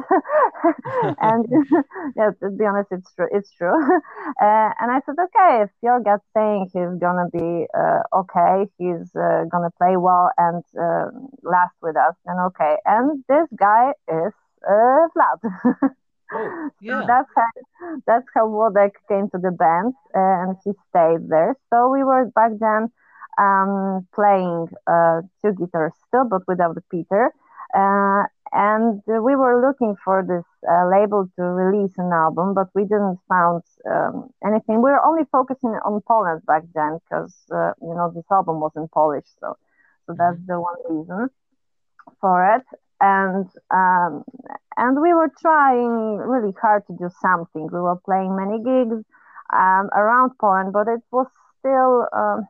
[1.21, 1.45] and
[2.17, 3.27] yeah, to be honest, it's true.
[3.31, 3.73] It's true.
[4.41, 7.65] Uh, and I said, okay, if your guy's saying he's gonna be
[8.13, 10.63] okay, he's gonna play well and
[11.43, 12.75] last with us, then okay.
[12.85, 14.33] And this guy is
[14.69, 15.07] uh.
[16.31, 17.01] Oh, yeah.
[17.01, 21.55] So that's how that's how Wodek came to the band, uh, and he stayed there.
[21.69, 22.91] So we were back then
[23.39, 27.31] um, playing uh, two guitars still, but without Peter.
[27.73, 32.83] Uh, and we were looking for this uh, label to release an album, but we
[32.83, 34.77] didn't found um, anything.
[34.77, 38.71] We were only focusing on Poland back then because uh, you know this album was
[38.75, 39.57] in Polish, so
[40.05, 40.51] so that's mm-hmm.
[40.51, 41.29] the one reason
[42.21, 42.63] for it
[43.01, 44.23] and um,
[44.77, 47.69] and we were trying really hard to do something.
[47.71, 49.03] We were playing many gigs
[49.53, 51.27] um, around Poland, but it was
[51.59, 52.47] still um,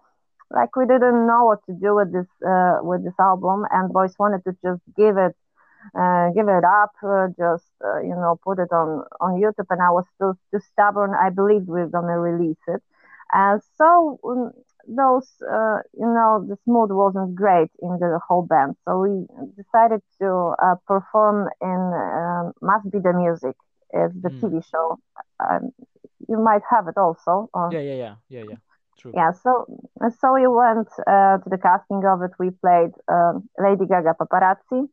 [0.51, 3.65] like we didn't know what to do with this uh, with this album.
[3.71, 5.35] And boys wanted to just give it
[5.97, 9.67] uh, give it up, uh, just uh, you know put it on on YouTube.
[9.69, 11.13] And I was still too stubborn.
[11.19, 12.81] I believed we were gonna release it.
[13.33, 14.51] And so um,
[14.87, 18.75] those, uh, you know, this mood wasn't great in the whole band.
[18.85, 23.55] So we decided to uh, perform in um, Must Be the Music.
[23.91, 24.39] It's the mm.
[24.39, 24.97] TV show.
[25.39, 25.71] Um,
[26.27, 27.49] you might have it also.
[27.53, 27.69] Or...
[27.71, 28.55] Yeah, yeah, yeah, yeah, yeah.
[28.99, 29.11] True.
[29.15, 29.67] Yeah, so
[30.19, 32.31] so we went uh, to the casting of it.
[32.39, 34.89] We played um, Lady Gaga Paparazzi.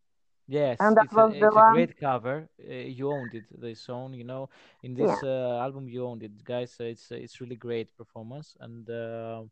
[0.46, 1.72] Yes, and that it's, was a, the it's one...
[1.72, 2.48] a great cover.
[2.60, 4.12] Uh, you owned it, the song.
[4.12, 4.50] You know,
[4.82, 5.30] in this yeah.
[5.30, 6.76] uh, album, you owned it, guys.
[6.80, 9.42] it's it's really great performance, and uh,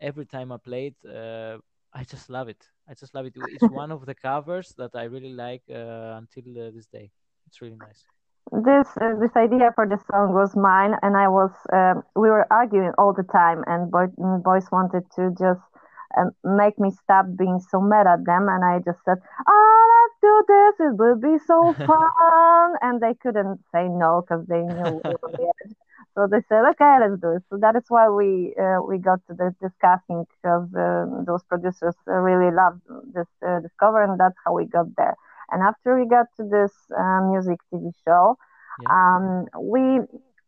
[0.00, 1.58] every time I play it, uh,
[1.92, 2.64] I just love it.
[2.88, 3.34] I just love it.
[3.36, 7.10] It's one of the covers that I really like uh, until uh, this day.
[7.46, 8.04] It's really nice.
[8.52, 12.46] This uh, this idea for the song was mine, and I was um, we were
[12.50, 14.06] arguing all the time, and boy,
[14.44, 15.62] boys wanted to just
[16.18, 20.16] um, make me stop being so mad at them, and I just said, "Oh, let's
[20.20, 20.74] do this!
[20.88, 25.02] It will be so fun!" and they couldn't say no because they knew
[26.14, 27.42] So they said, okay, let's do it.
[27.48, 31.94] So that is why we uh, we got to the discussing because uh, those producers
[32.06, 32.82] really loved
[33.14, 35.16] this uh, discover, and that's how we got there.
[35.50, 38.36] And after we got to this uh, music TV show,
[38.82, 38.88] yeah.
[38.92, 40.00] um, we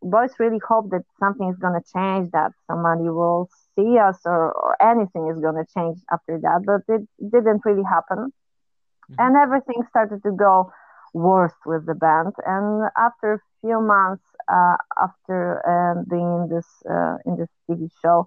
[0.02, 4.52] both really hope that something is going to change, that somebody will see us, or,
[4.52, 6.60] or anything is going to change after that.
[6.66, 9.14] But it didn't really happen, mm-hmm.
[9.18, 10.70] and everything started to go
[11.14, 12.34] worse with the band.
[12.44, 17.88] And after a few months uh, after um, being in this uh, in this TV
[18.02, 18.26] show,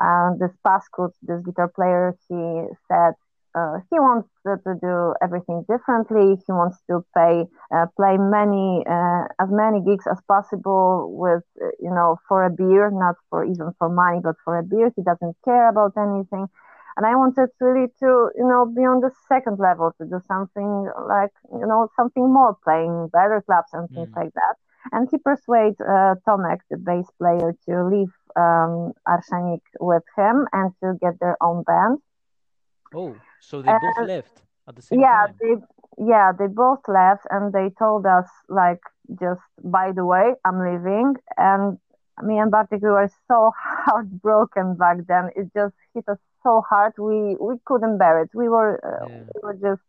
[0.00, 3.14] uh, this Pascut, this guitar player, he said
[3.54, 6.34] uh, he wants to, to, do everything differently.
[6.44, 11.44] He wants to pay, uh, play many, uh, as many gigs as possible with,
[11.78, 14.90] you know, for a beer, not for even for money, but for a beer.
[14.96, 16.48] He doesn't care about anything.
[16.96, 20.90] And I wanted really to, you know, be on the second level to do something
[21.06, 24.16] like, you know, something more, playing better clubs and things mm.
[24.16, 24.54] like that.
[24.92, 28.92] And he persuaded uh, Tomek, the bass player, to leave um,
[29.80, 31.98] with him and to get their own band.
[32.94, 35.34] Oh, so they both left at the same yeah, time.
[35.42, 38.80] Yeah, they yeah they both left, and they told us like
[39.20, 41.78] just by the way, I'm leaving, and
[42.22, 43.52] me and Bartek we were so
[43.86, 45.30] heartbroken back then.
[45.36, 46.92] It just hit us so hard.
[46.98, 48.30] We we couldn't bear it.
[48.34, 49.22] We were uh, yeah.
[49.34, 49.82] we were just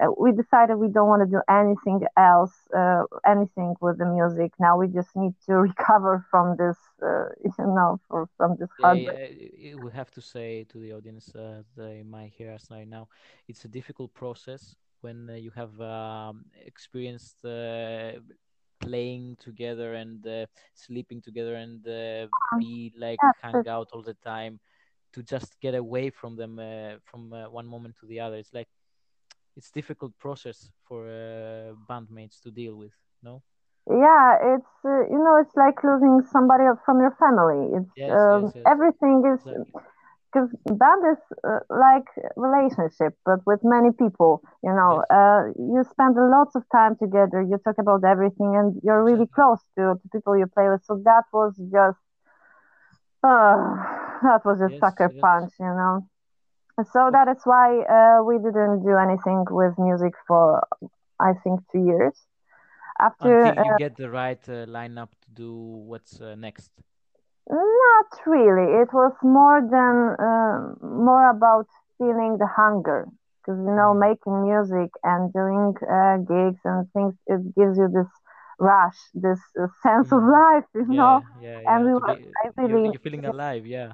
[0.00, 4.52] uh, we decided we don't want to do anything else, uh, anything with the music.
[4.58, 8.98] Now we just need to recover from this, uh, you know, for, from this hard.
[8.98, 9.26] Yeah,
[9.56, 13.08] yeah, we have to say to the audience, uh, they might hear us right now.
[13.48, 18.12] It's a difficult process when uh, you have um, experienced uh,
[18.80, 21.82] playing together and sleeping together and
[22.58, 24.58] be like hang out all the time
[25.12, 26.56] to just get away from them
[27.04, 28.36] from one moment to the other.
[28.36, 28.68] It's like
[29.56, 33.42] it's difficult process for uh, bandmates to deal with no?
[33.88, 37.78] Yeah it's uh, you know it's like losing somebody from your family.
[37.78, 38.64] It's yes, um, yes, yes.
[38.66, 40.76] everything is because exactly.
[40.78, 45.02] band is uh, like relationship but with many people you know.
[45.10, 49.26] Uh, you spend a lot of time together you talk about everything and you're really
[49.26, 50.82] close to, to people you play with.
[50.84, 51.98] So that was just
[53.24, 53.56] uh,
[54.22, 56.06] that was a sucker punch you know
[56.92, 60.62] so that is why uh, we didn't do anything with music for
[61.20, 62.16] I think two years.
[63.00, 65.52] After Until you uh, get the right uh, lineup to do
[65.88, 66.70] what's uh, next.
[67.50, 68.68] Not really.
[68.82, 71.66] It was more than uh, more about
[71.98, 73.08] feeling the hunger
[73.38, 74.00] because you know mm.
[74.08, 78.10] making music and doing uh, gigs and things it gives you this
[78.58, 79.40] rush, this
[79.82, 80.16] sense mm.
[80.16, 81.22] of life, you yeah, know.
[81.40, 81.74] Yeah, yeah.
[81.74, 83.92] And we were, be, I really, you're, you're feeling alive, yeah.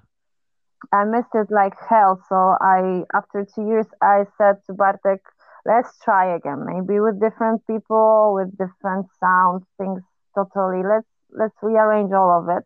[0.92, 2.20] I missed it like hell.
[2.28, 5.20] So I, after two years, I said to Bartek,
[5.66, 6.64] let's try again.
[6.66, 10.02] Maybe with different people, with different sounds, things
[10.34, 10.82] totally.
[10.82, 12.64] Let's let's rearrange all of it.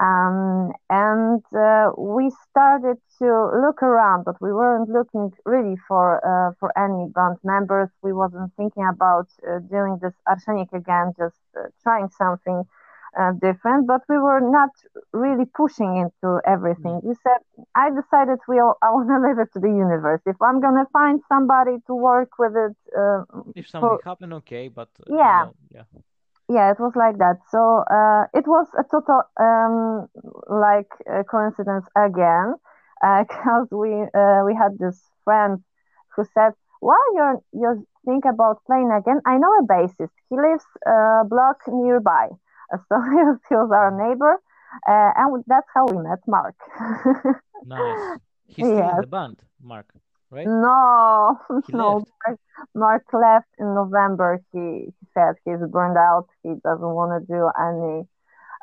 [0.00, 3.26] Um, and uh, we started to
[3.60, 7.90] look around, but we weren't looking really for uh, for any band members.
[8.02, 12.64] We wasn't thinking about uh, doing this Arshenic again, just uh, trying something
[13.18, 14.70] uh, different, but we were not
[15.12, 17.00] really pushing into everything.
[17.00, 17.04] Mm.
[17.04, 17.40] We said,
[17.74, 20.20] I decided we all, I want to leave it to the universe.
[20.26, 23.22] If I'm gonna find somebody to work with it, uh,
[23.56, 25.82] if something for, happen, okay, but uh, yeah, yeah,
[26.48, 27.38] yeah, it was like that.
[27.50, 30.08] So uh, it was a total um,
[30.48, 30.90] like
[31.30, 32.54] coincidence again,
[33.00, 35.62] because uh, we uh, we had this friend
[36.14, 39.20] who said, "Why you're you think about playing again?
[39.26, 40.14] I know a bassist.
[40.28, 42.28] He lives a block nearby."
[42.70, 43.00] So
[43.48, 44.40] he was our neighbor,
[44.88, 46.54] uh, and that's how we met Mark.
[47.64, 48.18] nice.
[48.46, 48.94] He's still yes.
[48.94, 49.92] in the band, Mark,
[50.30, 50.46] right?
[50.46, 52.04] No, he no.
[52.26, 52.40] Mark,
[52.74, 54.40] Mark, left in November.
[54.52, 56.28] He, he said he's burned out.
[56.42, 58.08] He doesn't want to do any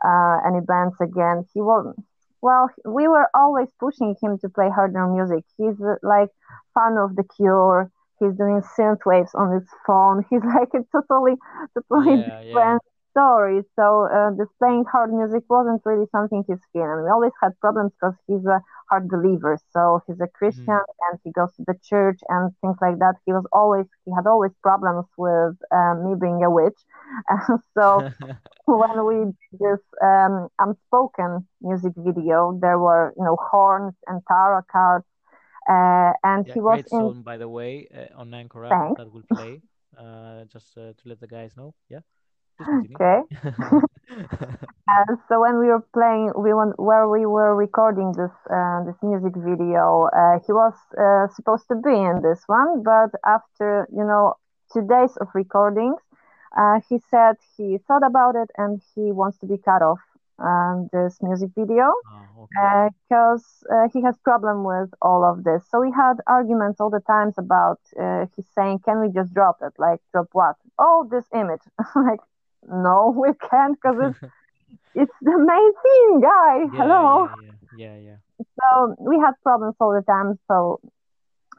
[0.03, 1.45] uh, any bands again.
[1.53, 1.97] He won't.
[2.41, 5.43] Well, we were always pushing him to play harder music.
[5.57, 6.29] He's uh, like
[6.73, 7.91] fan of The Cure.
[8.19, 10.25] He's doing synth waves on his phone.
[10.29, 11.35] He's like a totally,
[11.73, 13.61] totally yeah, different yeah story.
[13.75, 16.57] So uh, playing hard music wasn't really something he's.
[16.73, 19.57] And we always had problems because he's a hard believer.
[19.73, 21.05] So he's a Christian mm-hmm.
[21.09, 23.15] and he goes to the church and things like that.
[23.25, 26.79] He was always he had always problems with um, me being a witch.
[27.77, 28.09] so
[28.65, 34.61] when we did this um, unspoken music video, there were you know horns and tarot
[34.71, 35.05] cards.
[35.67, 36.99] Uh, and yeah, he was great in...
[36.99, 39.61] song, by the way, uh, on Anchor that will play.
[39.97, 41.73] Uh, just uh, to let the guys know.
[41.89, 42.01] Yeah.
[42.61, 43.21] Okay.
[44.89, 48.95] uh, so when we were playing, we went where we were recording this uh, this
[49.03, 50.09] music video.
[50.15, 54.35] Uh, he was uh, supposed to be in this one, but after you know
[54.73, 56.01] two days of recordings,
[56.57, 59.99] uh, he said he thought about it and he wants to be cut off
[60.39, 65.63] um, this music video Oh, because uh, he has problem with all of this.
[65.69, 69.57] So we had arguments all the times about uh, he's saying, "Can we just drop
[69.61, 69.73] it?
[69.77, 70.55] Like drop what?
[70.79, 71.61] Oh, this image."
[71.95, 72.19] like,
[72.67, 74.19] no, we can't because it's
[74.95, 76.65] it's the main thing, guy.
[76.69, 77.27] Yeah, Hello.
[77.27, 78.17] yeah, yeah, yeah, yeah.
[78.59, 80.37] So we had problems all the time.
[80.47, 80.79] So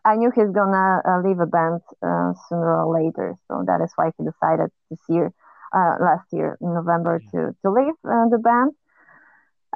[0.05, 3.35] I knew he's gonna uh, leave a band uh, sooner or later.
[3.49, 5.33] So that is why he decided this year,
[5.75, 7.31] uh, last year in November, Yeah.
[7.33, 8.73] to to leave uh, the band.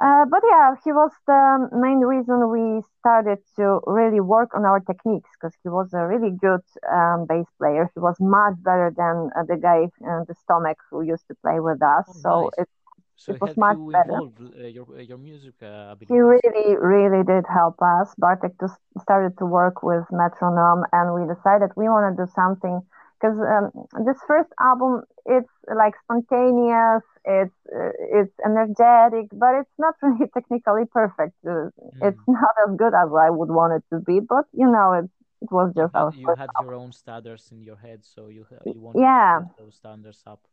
[0.01, 4.79] Uh, but yeah, he was the main reason we started to really work on our
[4.79, 7.89] techniques because he was a really good um, bass player.
[7.93, 11.59] He was much better than uh, the guy in the stomach who used to play
[11.59, 12.05] with us.
[12.07, 12.57] Oh, So nice.
[12.57, 12.67] it,
[13.15, 14.19] So it was much you better.
[14.19, 18.13] evolve uh, your uh, your music uh, He really, really did help us.
[18.17, 22.81] Bartek just started to work with metronome, and we decided we want to do something
[23.23, 29.95] because um, this first album it's like spontaneous, it's uh, it's energetic, but it's not
[30.03, 31.35] really technically perfect.
[31.47, 31.69] Uh,
[32.01, 32.27] It's Mm.
[32.27, 35.09] not as good as I would want it to be, but you know, it
[35.41, 38.27] it was You just had our you had your own standards in your head, so
[38.27, 40.47] you you wanted to Yeah, those standards up.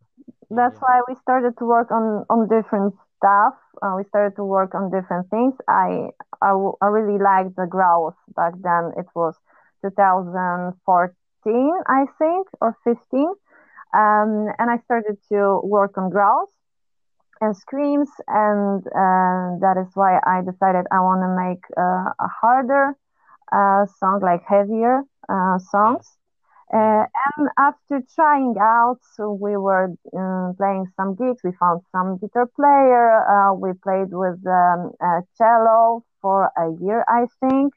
[0.51, 0.81] Yeah, That's yeah.
[0.81, 3.55] why we started to work on on different stuff.
[3.83, 5.55] Uh, we started to work on different things.
[5.69, 6.11] I,
[6.43, 6.51] I
[6.83, 8.93] i really liked the growls back then.
[8.97, 9.35] It was
[9.83, 13.07] 2014, I think, or 15.
[13.95, 14.27] Um,
[14.59, 16.49] and I started to work on growls
[17.41, 22.29] and screams, and uh, that is why I decided I want to make uh, a
[22.41, 22.95] harder
[23.53, 26.17] uh, song, like heavier uh, songs.
[26.73, 27.05] Uh,
[27.37, 31.41] and after trying out, so we were um, playing some gigs.
[31.45, 33.25] We found some guitar player.
[33.27, 37.73] Uh, we played with um, uh, cello for a year, I think,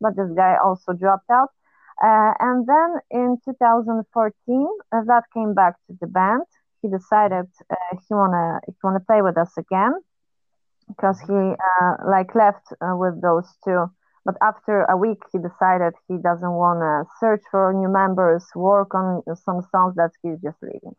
[0.00, 1.50] but this guy also dropped out.
[2.02, 6.42] Uh, and then in 2014, uh, that came back to the band.
[6.82, 9.92] He decided uh, he wanna he wanna play with us again
[10.88, 13.86] because he uh, like left uh, with those two.
[14.24, 18.94] But after a week, he decided he doesn't want to search for new members, work
[18.94, 20.94] on some songs that he's just leaving.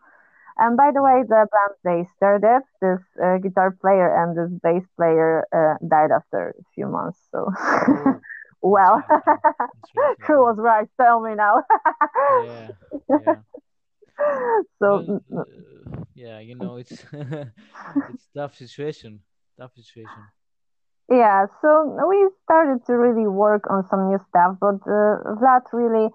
[0.58, 1.04] And by the Mm.
[1.04, 6.12] way, the band they started, this uh, guitar player and this bass player uh, died
[6.12, 7.20] after a few months.
[7.32, 7.50] So,
[7.88, 8.22] Oh,
[8.62, 9.40] well, that's really.
[9.74, 10.88] That's really who was right?
[11.00, 11.64] Tell me now.
[12.30, 12.72] yeah,
[13.10, 13.42] yeah.
[14.80, 15.44] so, mm, uh,
[16.14, 17.04] yeah, you know, it's
[18.08, 19.22] it's tough situation,
[19.60, 20.30] tough situation.
[21.10, 26.08] yeah, so we started to really work on some new stuff, but uh, Vlad really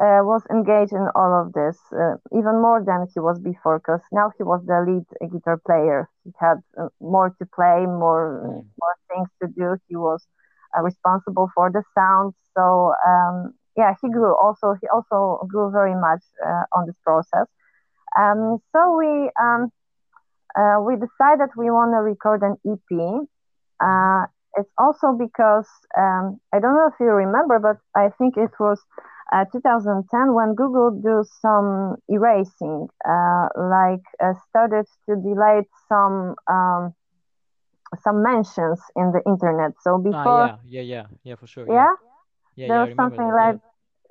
[0.00, 4.00] uh, was engaged in all of this, uh, even more than he was before, because
[4.12, 6.08] now he was the lead guitar player.
[6.24, 8.64] He had uh, more to play, more Mm.
[8.80, 9.76] more things to do.
[9.88, 10.26] He was
[10.76, 12.34] uh, responsible for the sound.
[12.56, 14.34] So um, yeah, he grew.
[14.36, 17.46] Also, he also grew very much uh, on this process.
[18.18, 19.72] Um, so we um,
[20.56, 23.28] uh, we decided we want to record an EP.
[23.80, 28.52] Uh, it's also because um, I don't know if you remember, but I think it
[28.60, 28.78] was
[29.32, 34.04] uh, 2010 when Google do some erasing, uh, like
[34.50, 36.92] started to delete some um,
[38.00, 39.72] some mentions in the internet.
[39.80, 41.68] So before, Ah, before, yeah, yeah, yeah, yeah, for sure.
[41.68, 41.92] Yeah,
[42.54, 43.34] yeah, yeah, there was something that.
[43.34, 43.58] Like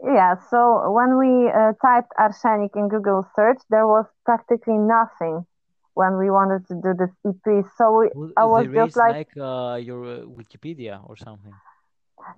[0.04, 0.36] yeah.
[0.50, 5.46] So when we uh, typed Arshenic in Google search, there was practically nothing
[5.94, 7.64] when we wanted to do this EP.
[7.78, 9.16] So we, Well, I was just like.
[9.16, 11.60] like uh, your uh, Wikipedia or something.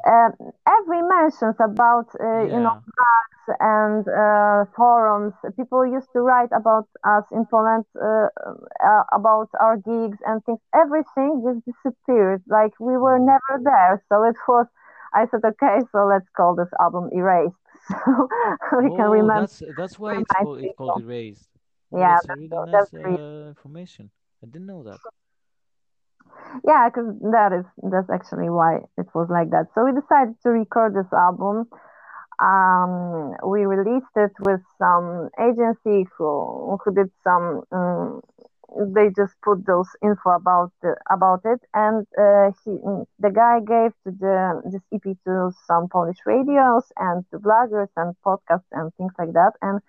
[0.08, 0.32] Um,
[0.68, 2.82] every mentions about uh, you know Yeah.
[2.96, 5.34] blogs and uh, forums.
[5.56, 8.28] People used to write about us in Poland, uh,
[8.84, 10.60] uh, about our gigs and things.
[10.74, 12.42] Everything just disappeared.
[12.48, 13.20] Like we were Mm.
[13.20, 14.04] never there.
[14.10, 14.68] So it was.
[15.14, 17.56] I said, okay, so let's call this album Erased,
[17.88, 18.28] so
[18.78, 21.50] we can Oh, remember that's that's why it's called it's called erased.
[21.92, 24.12] Yeah, that's that's really that's nice uh, information.
[24.44, 25.02] I didn't know that.
[26.66, 29.68] Yeah, because that is that's actually why it was like that.
[29.74, 31.68] So we decided to record this album.
[32.42, 37.64] Um, we released it with some agency who who did some.
[37.72, 38.22] Um,
[38.96, 40.72] they just put those info about
[41.10, 42.72] about it, and uh, he
[43.20, 48.16] the guy gave to the this EP to some Polish radios and to bloggers and
[48.26, 49.54] podcasts and things like that.
[49.62, 49.80] And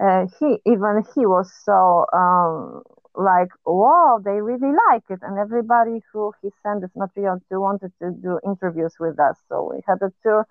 [0.00, 2.82] uh, he even he was so um,
[3.16, 5.20] like wow they really like it.
[5.22, 9.38] And everybody who he sent this material to wanted to do interviews with us.
[9.48, 10.46] So we had a tour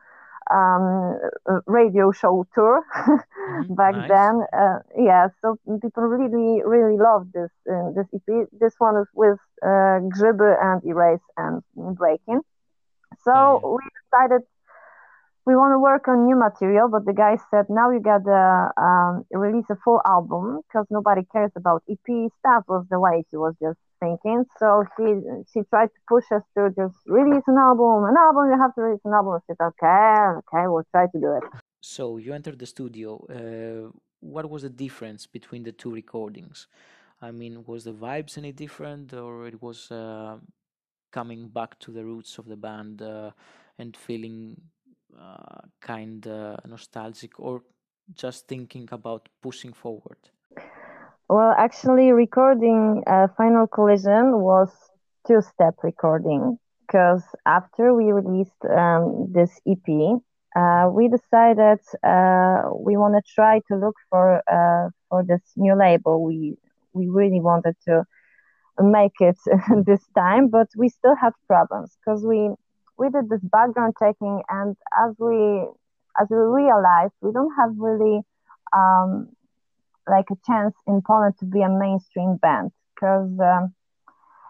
[0.52, 2.82] um, a radio show tour
[3.46, 4.08] hmm back Nice.
[4.08, 4.42] then.
[4.54, 9.40] Uh, yeah so people really really loved this uh, this ep this one is with
[9.64, 11.62] uh, grzyby and erase and
[11.98, 12.42] breaking.
[13.24, 13.62] So Yeah, yeah.
[13.76, 14.42] we decided
[15.46, 19.26] we want to work on new material, but the guy said now you gotta um,
[19.32, 22.08] release a full album because nobody cares about EP
[22.40, 22.64] stuff.
[22.68, 24.46] Was the way he was just thinking.
[24.60, 25.06] So he
[25.52, 28.52] she tried to push us to just release an album, an album.
[28.52, 29.40] You have to release an album.
[29.40, 31.44] I said, okay, okay, we'll try to do it.
[31.82, 33.10] So you entered the studio.
[33.26, 36.68] Uh, what was the difference between the two recordings?
[37.22, 40.38] I mean, was the vibes any different, or it was uh,
[41.12, 43.32] coming back to the roots of the band uh,
[43.78, 44.62] and feeling
[45.20, 47.62] uh, kind of nostalgic, or
[48.14, 50.18] just thinking about pushing forward?
[51.30, 54.70] Well, actually, recording uh, Final Collision was
[55.26, 60.20] two step recording because after we released um, this EP,
[60.56, 65.76] uh, we decided uh, we want to try to look for uh, for this new
[65.76, 66.24] label.
[66.24, 66.58] We
[66.94, 68.04] we really wanted to
[68.80, 69.38] make it
[69.86, 72.50] this time, but we still had problems because we
[73.02, 75.66] we did this background checking, and as we
[76.22, 78.22] as we realized, we don't have really
[78.74, 79.30] um,
[80.08, 83.74] like a chance in Poland to be a mainstream band because um,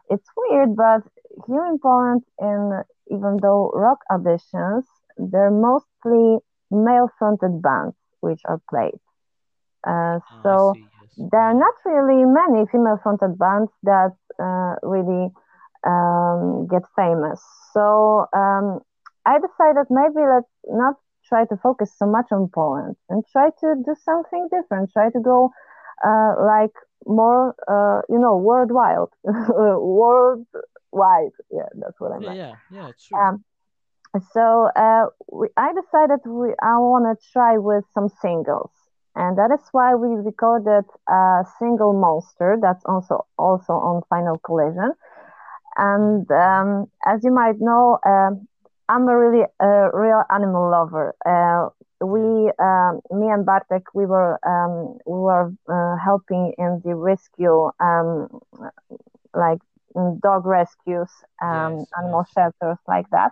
[0.09, 1.01] it's weird, but
[1.47, 2.83] here in Poland, in
[3.15, 4.83] even though rock auditions,
[5.17, 6.39] they're mostly
[6.71, 8.99] male-fronted bands which are played.
[9.87, 10.85] Uh, oh, so see,
[11.17, 11.29] yes.
[11.31, 15.31] there are not really many female-fronted bands that uh, really
[15.85, 17.41] um, get famous.
[17.73, 18.79] So um,
[19.25, 23.75] I decided maybe let's not try to focus so much on Poland and try to
[23.85, 24.91] do something different.
[24.91, 25.51] Try to go
[26.05, 26.73] uh, like
[27.05, 30.45] more, uh, you know, worldwide, worldwide.
[31.51, 32.37] Yeah, that's what I meant.
[32.37, 33.17] Yeah, yeah, it's true.
[33.17, 33.43] Um,
[34.33, 38.71] so uh, we, I decided we I want to try with some singles,
[39.15, 44.93] and that is why we recorded a single "Monster" that's also also on Final Collision.
[45.77, 48.47] And um, as you might know, um,
[48.89, 51.13] I'm a really a real animal lover.
[51.25, 51.69] Uh,
[52.05, 57.69] we, um, me and Bartek, we were um, we were uh, helping in the rescue,
[57.79, 58.27] um,
[59.33, 59.59] like
[60.21, 61.09] dog rescues,
[61.41, 63.31] um, animal shelters, like that,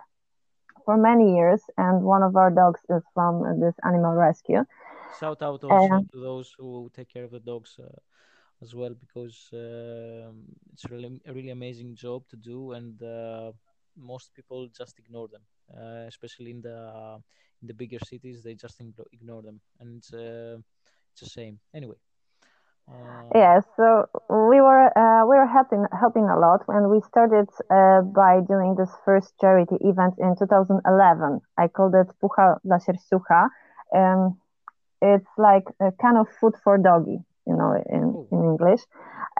[0.84, 1.62] for many years.
[1.76, 4.64] And one of our dogs is from this animal rescue.
[5.10, 7.78] Shout out also uh, to those who take care of the dogs.
[8.62, 10.30] As well, because uh,
[10.72, 13.52] it's really a really amazing job to do, and uh,
[13.96, 15.40] most people just ignore them,
[15.74, 17.20] uh, especially in the
[17.62, 18.42] in the bigger cities.
[18.42, 18.80] They just
[19.12, 20.58] ignore them, and it's, uh,
[21.12, 21.58] it's a shame.
[21.74, 21.96] Anyway.
[22.88, 27.48] Uh, yeah, so we were uh, we were helping helping a lot, and we started
[27.70, 31.40] uh, by doing this first charity event in 2011.
[31.56, 33.48] I called it Pucha dla Sierściucha.
[33.94, 34.38] Um,
[35.02, 38.28] it's like a kind of food for doggy, you know, in, oh.
[38.32, 38.80] in English.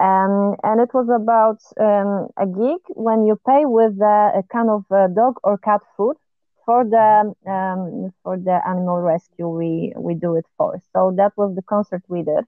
[0.00, 4.70] Um, and it was about um, a gig when you pay with a, a kind
[4.70, 6.16] of a dog or cat food
[6.64, 10.80] for the um, for the animal rescue we we do it for.
[10.92, 12.44] So that was the concert we did,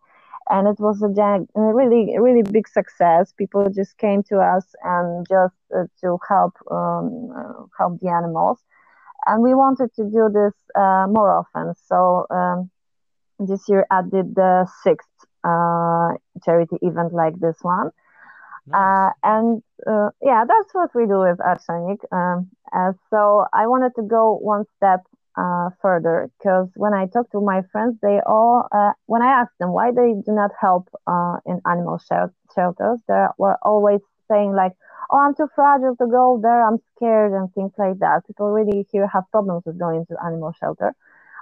[0.48, 1.08] and it was a,
[1.54, 3.32] really really big success.
[3.36, 8.58] People just came to us and just uh, to help um, uh, help the animals,
[9.26, 11.74] and we wanted to do this uh, more often.
[11.88, 12.70] So um,
[13.38, 15.31] this year I did the sixth uh,
[16.44, 17.90] charity event like this one.
[18.66, 18.76] Nice.
[18.78, 22.00] Uh, and uh, yeah, that's what we do with Arshenic.
[22.12, 22.50] Um,
[23.10, 25.00] so I wanted to go one step
[25.36, 29.50] uh, further because when I talk to my friends, they all, uh, when I ask
[29.58, 34.52] them why they do not help uh, in animal shel- shelters, they were always saying
[34.54, 34.72] like,
[35.10, 36.66] "Oh, I'm too fragile to go there.
[36.66, 38.26] I'm scared," and things like that.
[38.26, 40.94] People really here have problems with going to animal shelter.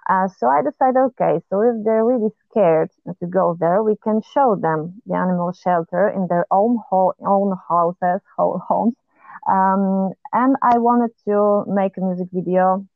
[0.09, 2.91] Uh, so I decided, okay, so if they're really scared
[3.21, 7.57] to go there, we can show them the animal shelter in their own ho- own
[7.69, 8.95] houses, homes.
[9.49, 12.87] Um, and I wanted to make a music video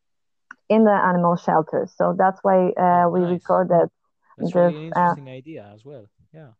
[0.68, 3.30] in the animal shelter, so that's why uh, we nice.
[3.30, 3.88] recorded.
[4.38, 6.06] That's this, really uh, interesting uh, idea as well.
[6.32, 6.52] Yeah.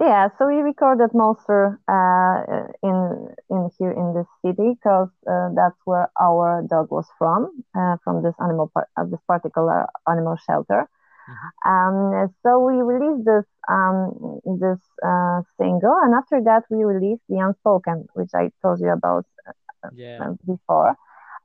[0.00, 5.76] Yeah, so we recorded Monster uh, in in here in this city because uh, that's
[5.84, 10.88] where our dog was from, uh, from this animal uh, this particular animal shelter.
[11.28, 11.70] Mm-hmm.
[11.70, 17.38] Um, so we released this um, this uh, single, and after that we released the
[17.38, 20.32] Unspoken, which I told you about uh, yeah.
[20.46, 20.94] before.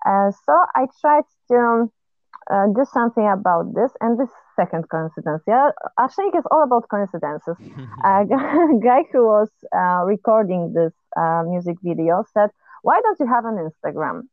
[0.06, 1.90] so I tried to
[2.52, 3.92] uh, do something about this.
[4.02, 7.58] And this second coincidence, yeah, I think it's all about coincidences.
[8.04, 8.26] a
[8.84, 12.50] guy who was uh, recording this uh, music video said,
[12.82, 14.24] "Why don't you have an Instagram?"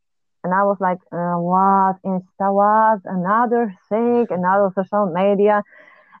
[0.43, 5.63] And I was like, uh, "What Insta was another thing, another social media?"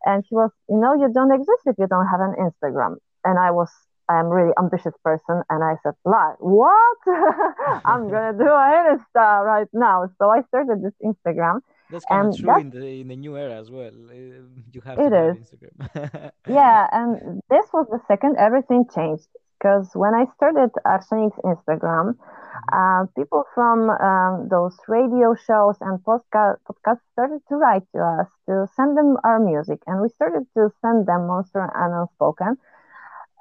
[0.05, 3.37] And he was, "You know, you don't exist if you don't have an Instagram." And
[3.37, 3.69] I was
[4.11, 6.97] I'm really ambitious person, and I said, "Like what?
[7.85, 11.61] I'm gonna do an Insta right now." So I started this Instagram,
[11.91, 13.93] that's kind of true in the in the new era as well.
[14.09, 15.37] Uh, you have it is.
[15.37, 16.31] Instagram.
[16.47, 19.27] yeah, and this was the second everything changed.
[19.59, 22.07] because when I started Arshenic's Instagram,
[22.55, 22.79] Mhm.
[22.79, 23.77] uh, people from
[24.09, 29.09] um, those radio shows and podca- podcasts started to write to us to send them
[29.23, 32.57] our music, and we started to send them Monster and Unspoken.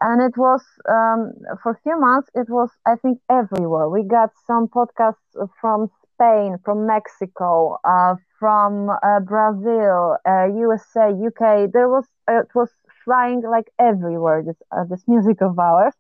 [0.00, 1.20] And it was um,
[1.62, 2.28] for a few months.
[2.34, 3.88] It was, I think, everywhere.
[3.88, 5.30] We got some podcasts
[5.60, 11.66] from Spain, from Mexico, uh, from uh, Brazil, uh, USA, UK.
[11.66, 12.70] There was uh, it was
[13.04, 14.42] flying like everywhere.
[14.46, 15.94] This uh, this music of ours.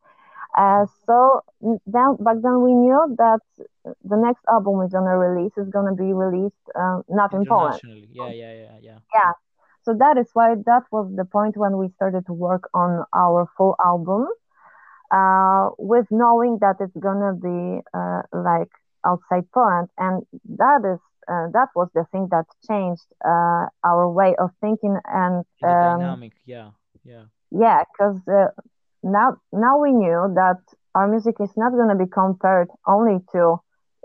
[0.56, 1.42] Uh, so
[1.86, 3.40] then back then we knew that
[4.04, 7.80] the next album we're gonna release is gonna be released uh, not in Poland.
[8.12, 8.98] Yeah, yeah, yeah, yeah.
[9.14, 9.32] Yeah.
[9.82, 13.46] So that is why that was the point when we started to work on our
[13.56, 14.28] full album,
[15.10, 18.70] uh, with knowing that it's gonna be uh, like
[19.06, 20.22] outside Poland, and
[20.58, 21.00] that is
[21.30, 26.34] uh, that was the thing that changed uh, our way of thinking and um, dynamic.
[26.44, 26.72] Yeah,
[27.04, 27.26] yeah.
[27.50, 28.48] yeah, because uh,
[29.02, 30.58] now now we knew that
[30.94, 33.56] our music is not going to be compared only to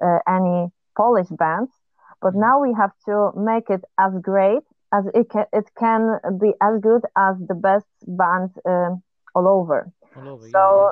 [0.04, 1.72] uh, any Polish bands,
[2.22, 2.36] but Mhm.
[2.36, 4.64] now we have to make it as great
[4.94, 5.46] as it can.
[5.54, 9.02] It can be as good as the best band um
[9.36, 9.92] all over.
[10.16, 10.48] All over.
[10.52, 10.90] So Yeah,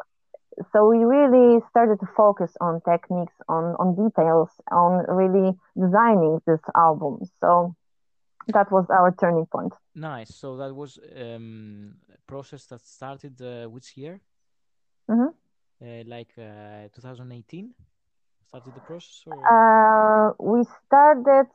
[0.71, 6.61] so we really started to focus on techniques, on on details, on really designing this
[6.75, 7.19] album.
[7.39, 7.75] So
[8.47, 9.73] that was our turning point.
[9.95, 10.35] Nice.
[10.35, 14.21] So that was um, a process that started uh, which year?
[15.09, 15.33] Mhm.
[15.81, 17.73] Uh, like uh, 2018?
[18.47, 19.43] Started the process or?
[19.45, 21.47] Uh, we started.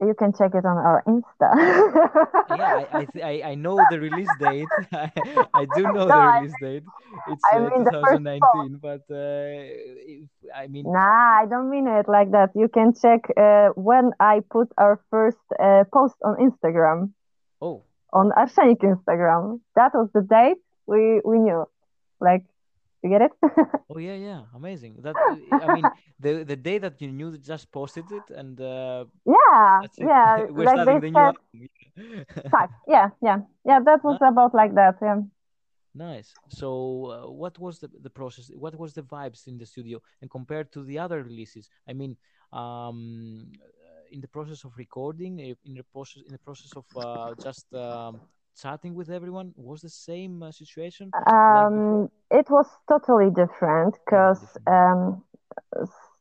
[0.00, 1.50] You can check it on our Insta.
[2.48, 4.72] Yeah, I I, I I know the release date.
[4.92, 5.10] I,
[5.54, 6.84] I do know No, the I release date.
[7.26, 11.86] It's I uh, mean the 2019, but uh, if, I mean, Nah, I don't mean
[11.88, 12.50] it like that.
[12.54, 17.12] You can check uh, when I put our first uh, post on Instagram,
[17.60, 17.82] oh,
[18.12, 19.60] on Arshenic Instagram.
[19.76, 21.66] That was the date we we knew.
[22.20, 22.44] Like,
[23.02, 23.32] you get it?
[23.90, 24.96] oh yeah, yeah, amazing.
[25.02, 25.16] That
[25.52, 25.84] I mean,
[26.18, 30.46] the the day that you knew, just posted it, and uh, yeah, yeah.
[30.50, 31.32] We're like starting the new
[31.96, 32.26] said.
[32.88, 33.80] Yeah, yeah, yeah.
[33.80, 34.96] That was about like that.
[35.02, 35.22] Yeah.
[35.94, 36.32] Nice.
[36.48, 36.68] So,
[37.06, 38.50] uh, what was the the process?
[38.54, 41.70] What was the vibes in the studio, and compared to the other releases?
[41.88, 42.16] I mean,
[42.52, 47.34] um, uh, in the process of recording, in the process in the process of uh,
[47.42, 48.20] just um,
[48.58, 51.14] chatting with everyone, was the same uh, situation
[51.48, 51.70] like?
[51.72, 55.22] Um, it was totally different because um,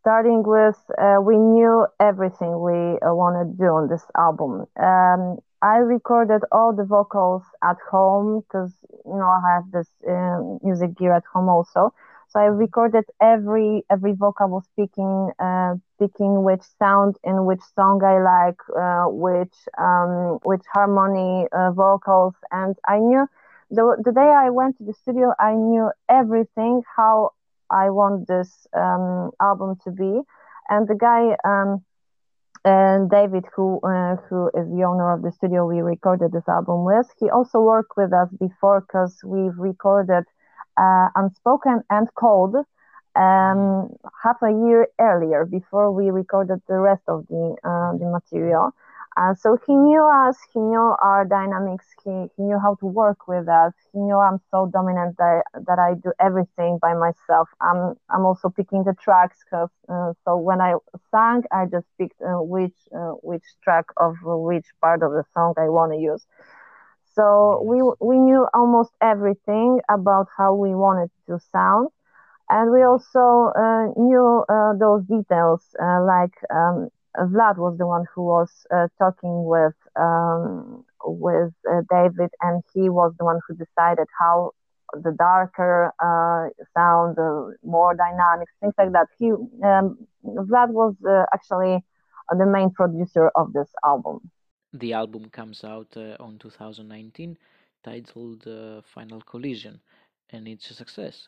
[0.01, 4.65] starting with uh, we knew everything we uh, want to do on this album.
[4.79, 8.73] Um, I recorded all the vocals at home because
[9.05, 11.93] you know I have this um music gear at home also.
[12.27, 18.19] So I recorded every every vocal speaking uh, picking which sound in which song I
[18.21, 23.27] like, uh, which um, which harmony uh, vocals, and I knew
[23.71, 27.31] the the day I went to the studio, I knew everything how
[27.69, 30.21] I want this um, album to be,
[30.69, 31.35] and the guy.
[31.43, 31.83] Um,
[32.65, 36.83] and David, who uh, who is the owner of the studio we recorded this album
[36.85, 40.25] with, he also worked with us before because we've recorded
[40.77, 42.55] uh, Unspoken and Cold
[43.15, 43.89] um,
[44.23, 48.71] half a year earlier before we recorded the rest of the uh, the material.
[49.17, 53.27] Uh, so he knew us, he knew our dynamics, he, he knew how to work
[53.27, 53.73] with us.
[53.91, 57.49] He knew I'm so dominant that, that I do everything by myself.
[57.59, 60.75] I'm I'm also picking the tracks because uh, so when I
[61.11, 65.53] sang, I just picked uh, which uh, which track of which part of the song
[65.57, 66.25] I want to use.
[67.17, 71.89] So we we knew almost everything about how we wanted to sound,
[72.49, 75.61] and we also uh, knew uh, those details.
[75.81, 81.81] Uh, like um, Vlad was the one who was uh, talking with um, with uh,
[81.89, 84.51] David, and he was the one who decided how
[84.93, 89.07] the darker uh, sound, the more dynamics, things like that.
[89.19, 90.95] He um, Vlad was
[91.33, 91.83] actually
[92.31, 94.31] the main producer of this album.
[94.73, 97.37] The album comes out uh, on 2019,
[97.83, 99.81] titled uh, Final Collision,
[100.29, 101.27] and it's a success.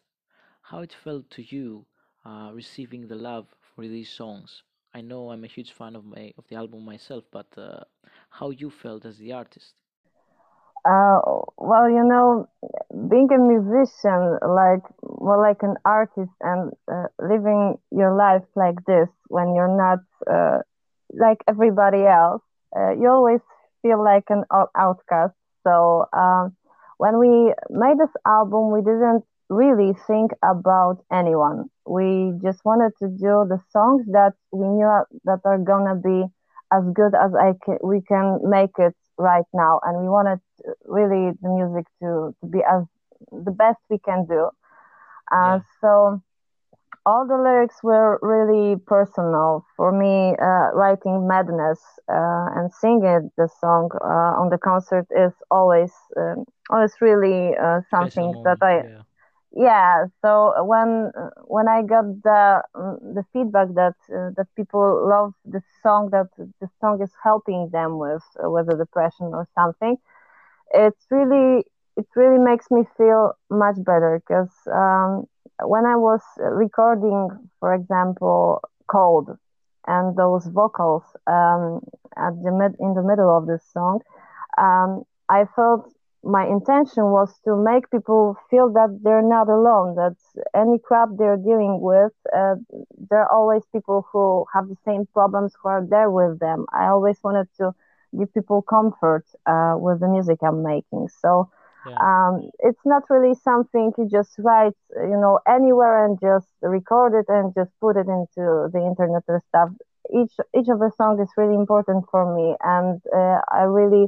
[0.61, 1.85] How it felt to you
[2.25, 4.63] uh, receiving the love for these songs?
[4.93, 7.83] I know I'm a huge fan of my of the album myself, but uh,
[8.29, 9.75] how you felt as the artist?
[10.85, 11.19] Uh,
[11.57, 12.47] well, you know,
[13.09, 19.09] being a musician, like well, like an artist, and uh, living your life like this
[19.27, 19.99] when you're not
[21.13, 22.41] like everybody else,
[22.75, 23.41] uh, you always
[23.81, 24.43] feel like an
[24.77, 25.35] outcast.
[25.63, 26.55] So um,
[26.97, 31.69] when we made this album, we didn't really think about anyone.
[31.85, 34.89] We just wanted to do the songs that we knew
[35.25, 36.25] that are gonna be
[36.71, 40.39] as good as I can, we can make it right now, and we wanted
[40.85, 42.83] really the music to, to be as
[43.31, 44.49] the best we can do.
[45.31, 45.81] Uh, yeah.
[45.81, 46.21] So
[47.05, 50.35] all the lyrics were really personal for me.
[50.41, 51.79] Uh, writing Madness
[52.09, 57.81] uh, and singing the song uh, on the concert is always um, always really uh,
[57.89, 58.83] something that I.
[58.83, 59.03] Yeah.
[59.53, 60.05] yeah.
[60.21, 61.11] so when
[61.47, 66.67] when I got the the feedback that uh, that people love the song that the
[66.79, 69.97] song is helping them with with the depression or something,
[70.73, 71.63] it's really
[71.97, 75.25] it really makes me feel much better because um,
[75.63, 77.29] when I was recording,
[77.59, 79.37] for example, Cold
[79.87, 81.81] and those vocals um,
[82.17, 84.01] at the mid in the middle of this song,
[84.57, 85.91] um, I felt
[86.23, 89.95] my intention was to make people feel that they're not alone.
[89.95, 90.15] That
[90.55, 92.55] any crap they're dealing with, uh,
[93.09, 96.65] there are always people who have the same problems who are there with them.
[96.73, 97.73] I always wanted to
[98.17, 101.07] give people comfort uh, with the music I'm making.
[101.21, 101.49] So
[101.85, 102.01] yeah.
[102.01, 107.25] Um, it's not really something you just write, you know, anywhere and just record it
[107.29, 109.69] and just put it into the internet or stuff.
[110.13, 114.07] Each each of the songs is really important for me, and uh, I really,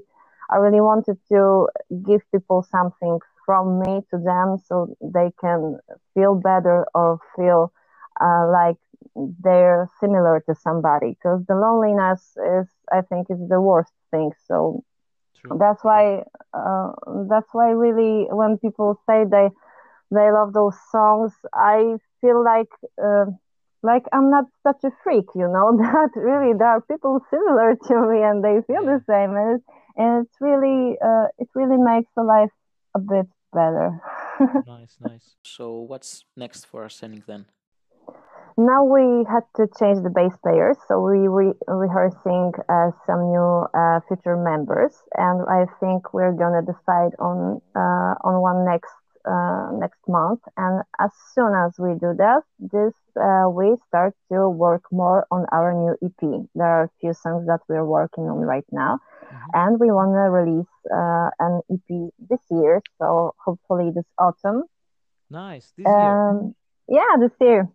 [0.50, 1.68] I really wanted to
[2.06, 5.80] give people something from me to them, so they can
[6.14, 7.72] feel better or feel
[8.20, 8.78] uh, like
[9.44, 11.12] they're similar to somebody.
[11.12, 14.32] Because the loneliness is, I think, is the worst thing.
[14.48, 14.84] So
[15.42, 15.58] True.
[15.60, 16.24] That's why
[16.54, 16.92] uh,
[17.30, 19.50] that's why really when people say they
[20.12, 22.70] they love those songs, I feel like
[23.04, 23.26] uh,
[23.84, 25.78] like I'm not such a freak, you know.
[25.82, 29.66] That really there are people similar to me and they feel the same, and it's,
[29.98, 32.52] and it's really uh, it really makes the life
[32.96, 34.00] a bit better.
[34.68, 35.36] nice, nice.
[35.44, 37.46] So what's next for Arshenic then?
[38.58, 43.66] Now we had to change the bass players, so we were rehearsing uh, some new
[43.74, 48.94] uh, future members, and I think we're gonna decide on uh, on one next
[49.26, 50.42] uh, next month.
[50.58, 55.46] And as soon as we do that, this uh, we start to work more on
[55.52, 56.48] our new EP.
[56.56, 59.50] There are a few songs that we're working on right now, mm-hmm.
[59.54, 62.82] and we wanna release uh, an EP this year.
[62.98, 64.64] So hopefully this autumn.
[65.30, 65.72] Nice.
[65.78, 66.30] This year.
[66.30, 66.56] Um,
[66.90, 67.70] yeah, this year.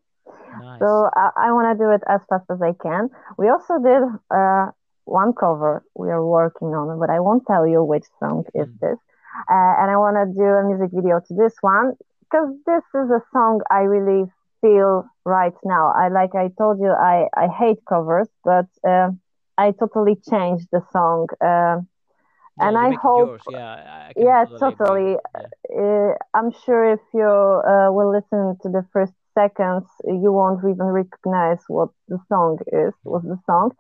[0.61, 0.81] Nice.
[0.81, 3.11] So I, I want to do it as fast as I can.
[3.39, 4.71] We also did uh,
[5.05, 8.63] one cover we are working on, but I won't tell you which song mm.
[8.63, 8.99] is this.
[9.51, 13.11] Uh, and I want to do a music video to this one because this is
[13.11, 15.93] a song I really feel right now.
[15.93, 19.11] I like I told you I I hate covers, but uh,
[19.59, 21.29] I totally changed the song.
[21.41, 21.81] Uh,
[22.59, 25.17] yeah, and I hope, yeah, I yeah, totally.
[25.69, 25.83] Yeah.
[25.83, 30.87] Uh, I'm sure if you uh, will listen to the first seconds you won't even
[31.03, 33.73] recognize what the song is was the song.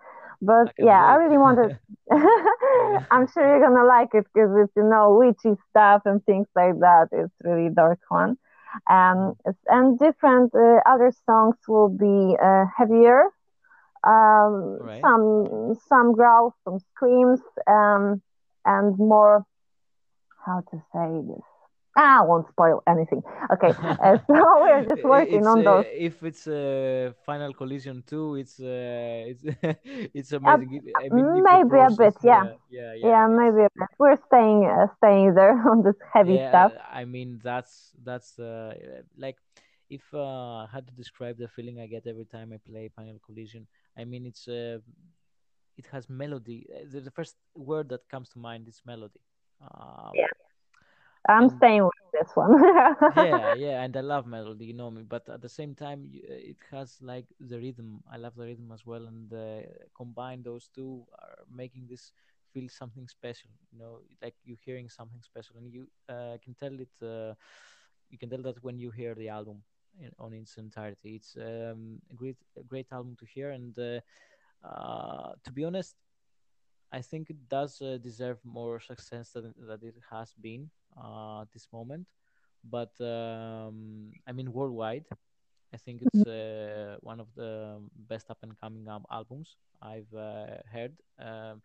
[0.42, 1.72] But I yeah i really wanted
[3.12, 6.78] i'm sure you're gonna like it because it's you know witchy stuff and things like
[6.80, 7.08] that.
[7.12, 8.36] It's really dark one.
[8.90, 9.34] Um,
[9.68, 13.24] and different uh, other songs will be uh, heavier.
[14.06, 15.00] Um, right.
[15.02, 18.22] some some growls some screams um,
[18.64, 19.44] and more
[20.44, 21.44] how to say this
[21.98, 23.22] Ah, I won't spoil anything.
[23.52, 25.84] Okay, uh, so we're just working it's, on those.
[25.84, 29.42] Uh, if it's a uh, Final Collision two, it's uh, it's
[30.14, 30.92] it's amazing.
[31.10, 32.52] Mean, maybe a bit, yeah.
[32.68, 33.88] yeah, yeah, yeah, maybe a bit.
[33.98, 36.72] We're staying uh, staying there on this heavy yeah, stuff.
[36.92, 38.74] I mean, that's that's uh,
[39.16, 39.38] like
[39.88, 43.18] if uh, I had to describe the feeling I get every time I play Final
[43.24, 43.66] Collision.
[43.96, 44.80] I mean, it's uh,
[45.78, 46.66] it has melody.
[46.92, 49.20] The, the first word that comes to mind is melody.
[49.64, 50.28] Uh, yeah
[51.28, 52.62] I'm and, staying with this one.
[53.16, 55.02] yeah, yeah, and I love melody, you know me.
[55.02, 58.02] But at the same time, uh, it has like the rhythm.
[58.12, 62.12] I love the rhythm as well, and uh, combine those two are making this
[62.52, 63.50] feel something special.
[63.72, 66.94] You know, like you're hearing something special, and you uh, can tell it.
[67.02, 67.34] Uh,
[68.10, 69.62] you can tell that when you hear the album
[70.00, 71.16] in, on its entirety.
[71.16, 74.00] It's um, a great, a great album to hear, and uh,
[74.66, 75.96] uh, to be honest,
[76.92, 81.68] I think it does uh, deserve more success than that it has been at this
[81.72, 82.06] moment.
[82.68, 85.04] But um, I mean, worldwide,
[85.72, 86.92] I think it's mm-hmm.
[86.92, 87.78] uh, one of the
[88.08, 90.94] best up and coming um, albums I've uh, heard.
[91.18, 91.62] Um,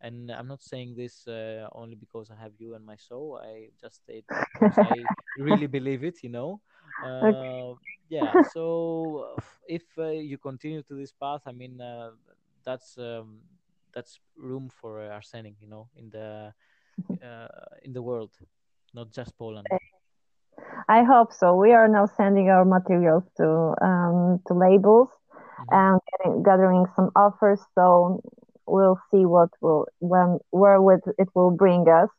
[0.00, 3.40] and I'm not saying this uh, only because I have you and my soul.
[3.42, 5.04] I just say I
[5.38, 6.22] really believe it.
[6.22, 6.60] You know.
[7.04, 7.74] Uh,
[8.08, 8.32] yeah.
[8.52, 9.36] So
[9.68, 12.10] if uh, you continue to this path, I mean, uh,
[12.64, 13.38] that's um,
[13.94, 15.54] that's room for Arshenic.
[15.60, 16.52] You know, in the
[17.84, 18.32] in the world
[18.94, 19.66] not just Poland.
[20.88, 21.54] I hope so.
[21.56, 25.74] We are now sending our materials to um, to labels mm-hmm.
[25.74, 27.60] and getting, gathering some offers.
[27.74, 28.20] So
[28.66, 32.10] we'll see what will when where with it will bring us.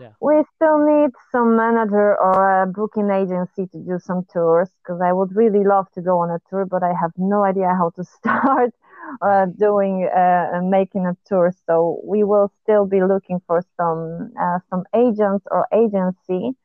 [0.00, 0.12] yeah.
[0.20, 5.12] We still need some manager or a booking agency to do some tours because I
[5.12, 8.04] would really love to go on a tour, but I have no idea how to
[8.16, 8.74] start
[9.22, 11.52] uh, doing uh, making a tour.
[11.66, 16.56] So we will still be looking for some uh, some agents or agency,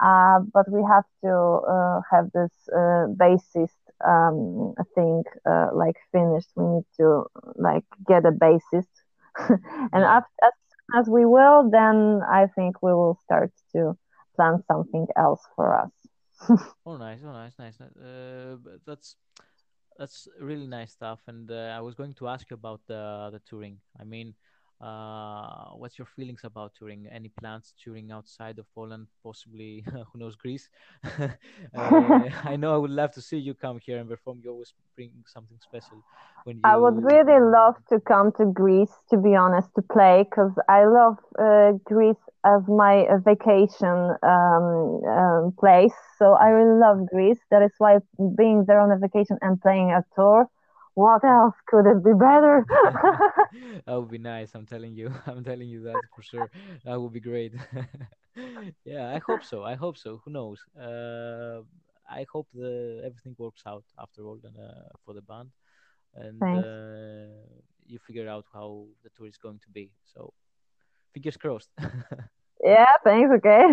[0.00, 6.50] uh, but we have to uh, have this uh, bassist um, thing uh like finished.
[6.54, 7.24] We need to
[7.56, 8.86] like get a basis,
[9.48, 13.96] and after, as soon as we will, then I think we will start to
[14.36, 15.90] plan something else for us.
[16.86, 17.20] oh, nice!
[17.24, 17.80] Oh, nice, nice.
[17.80, 19.16] Uh, that's
[19.98, 21.20] that's really nice stuff.
[21.26, 23.78] And uh, I was going to ask you about the the touring.
[23.98, 24.34] I mean,
[24.80, 27.06] uh, what's your feelings about touring?
[27.10, 29.06] Any plans touring outside of Poland?
[29.22, 30.68] Possibly, who knows, Greece?
[31.04, 31.28] uh,
[32.44, 34.40] I know I would love to see you come here and perform.
[34.44, 36.02] You always bring something special.
[36.44, 36.62] When you...
[36.64, 40.84] I would really love to come to Greece, to be honest, to play because I
[40.84, 45.94] love uh, Greece as my vacation um, um, place.
[46.18, 47.38] So I really love Greece.
[47.50, 47.98] That is why
[48.36, 50.48] being there on a vacation and playing a tour
[50.96, 52.64] what else could it be better?
[53.86, 54.54] that would be nice.
[54.54, 55.12] I'm telling you.
[55.26, 56.50] I'm telling you that for sure.
[56.86, 57.52] That would be great.
[58.84, 59.62] yeah, I hope so.
[59.62, 60.22] I hope so.
[60.24, 60.58] Who knows?
[60.74, 61.60] Uh,
[62.10, 65.50] I hope the everything works out after all and, uh, for the band,
[66.14, 67.44] and uh,
[67.86, 69.90] you figure out how the tour is going to be.
[70.14, 70.32] So,
[71.12, 71.68] fingers crossed.
[72.64, 72.92] yeah.
[73.04, 73.30] Thanks.
[73.36, 73.64] Okay.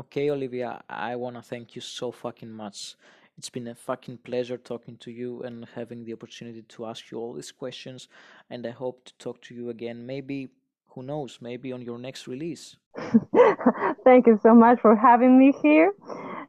[0.00, 0.80] okay, Ofilia.
[0.88, 2.96] I wanna thank you so fucking much
[3.42, 7.18] it's been a fucking pleasure talking to you and having the opportunity to ask you
[7.18, 8.06] all these questions.
[8.48, 10.06] And I hope to talk to you again.
[10.06, 10.50] Maybe,
[10.90, 12.76] who knows, maybe on your next release.
[14.04, 15.92] Thank you so much for having me here.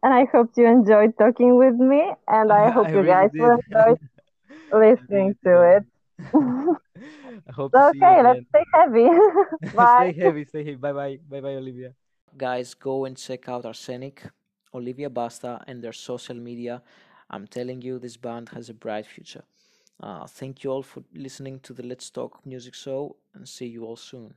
[0.04, 2.12] And I hope you enjoyed talking with me.
[2.28, 3.41] And I hope I you really guys did.
[3.41, 3.96] will enjoy
[4.72, 5.84] listening to it.
[7.50, 9.08] I hope okay, let's stay heavy.
[9.76, 10.12] bye.
[10.12, 10.76] stay heavy, stay heavy.
[10.76, 11.18] Bye bye.
[11.28, 11.94] Bye bye, Ofilia.
[12.38, 14.30] Guys, go and check out Arshenic
[14.74, 16.82] Ofilia Basta, and their social media.
[17.30, 19.43] I'm telling you, this band has a bright future.
[20.01, 23.86] Uh, thank you all for listening to the Let's Talk Music Show and see you
[23.86, 24.34] all soon.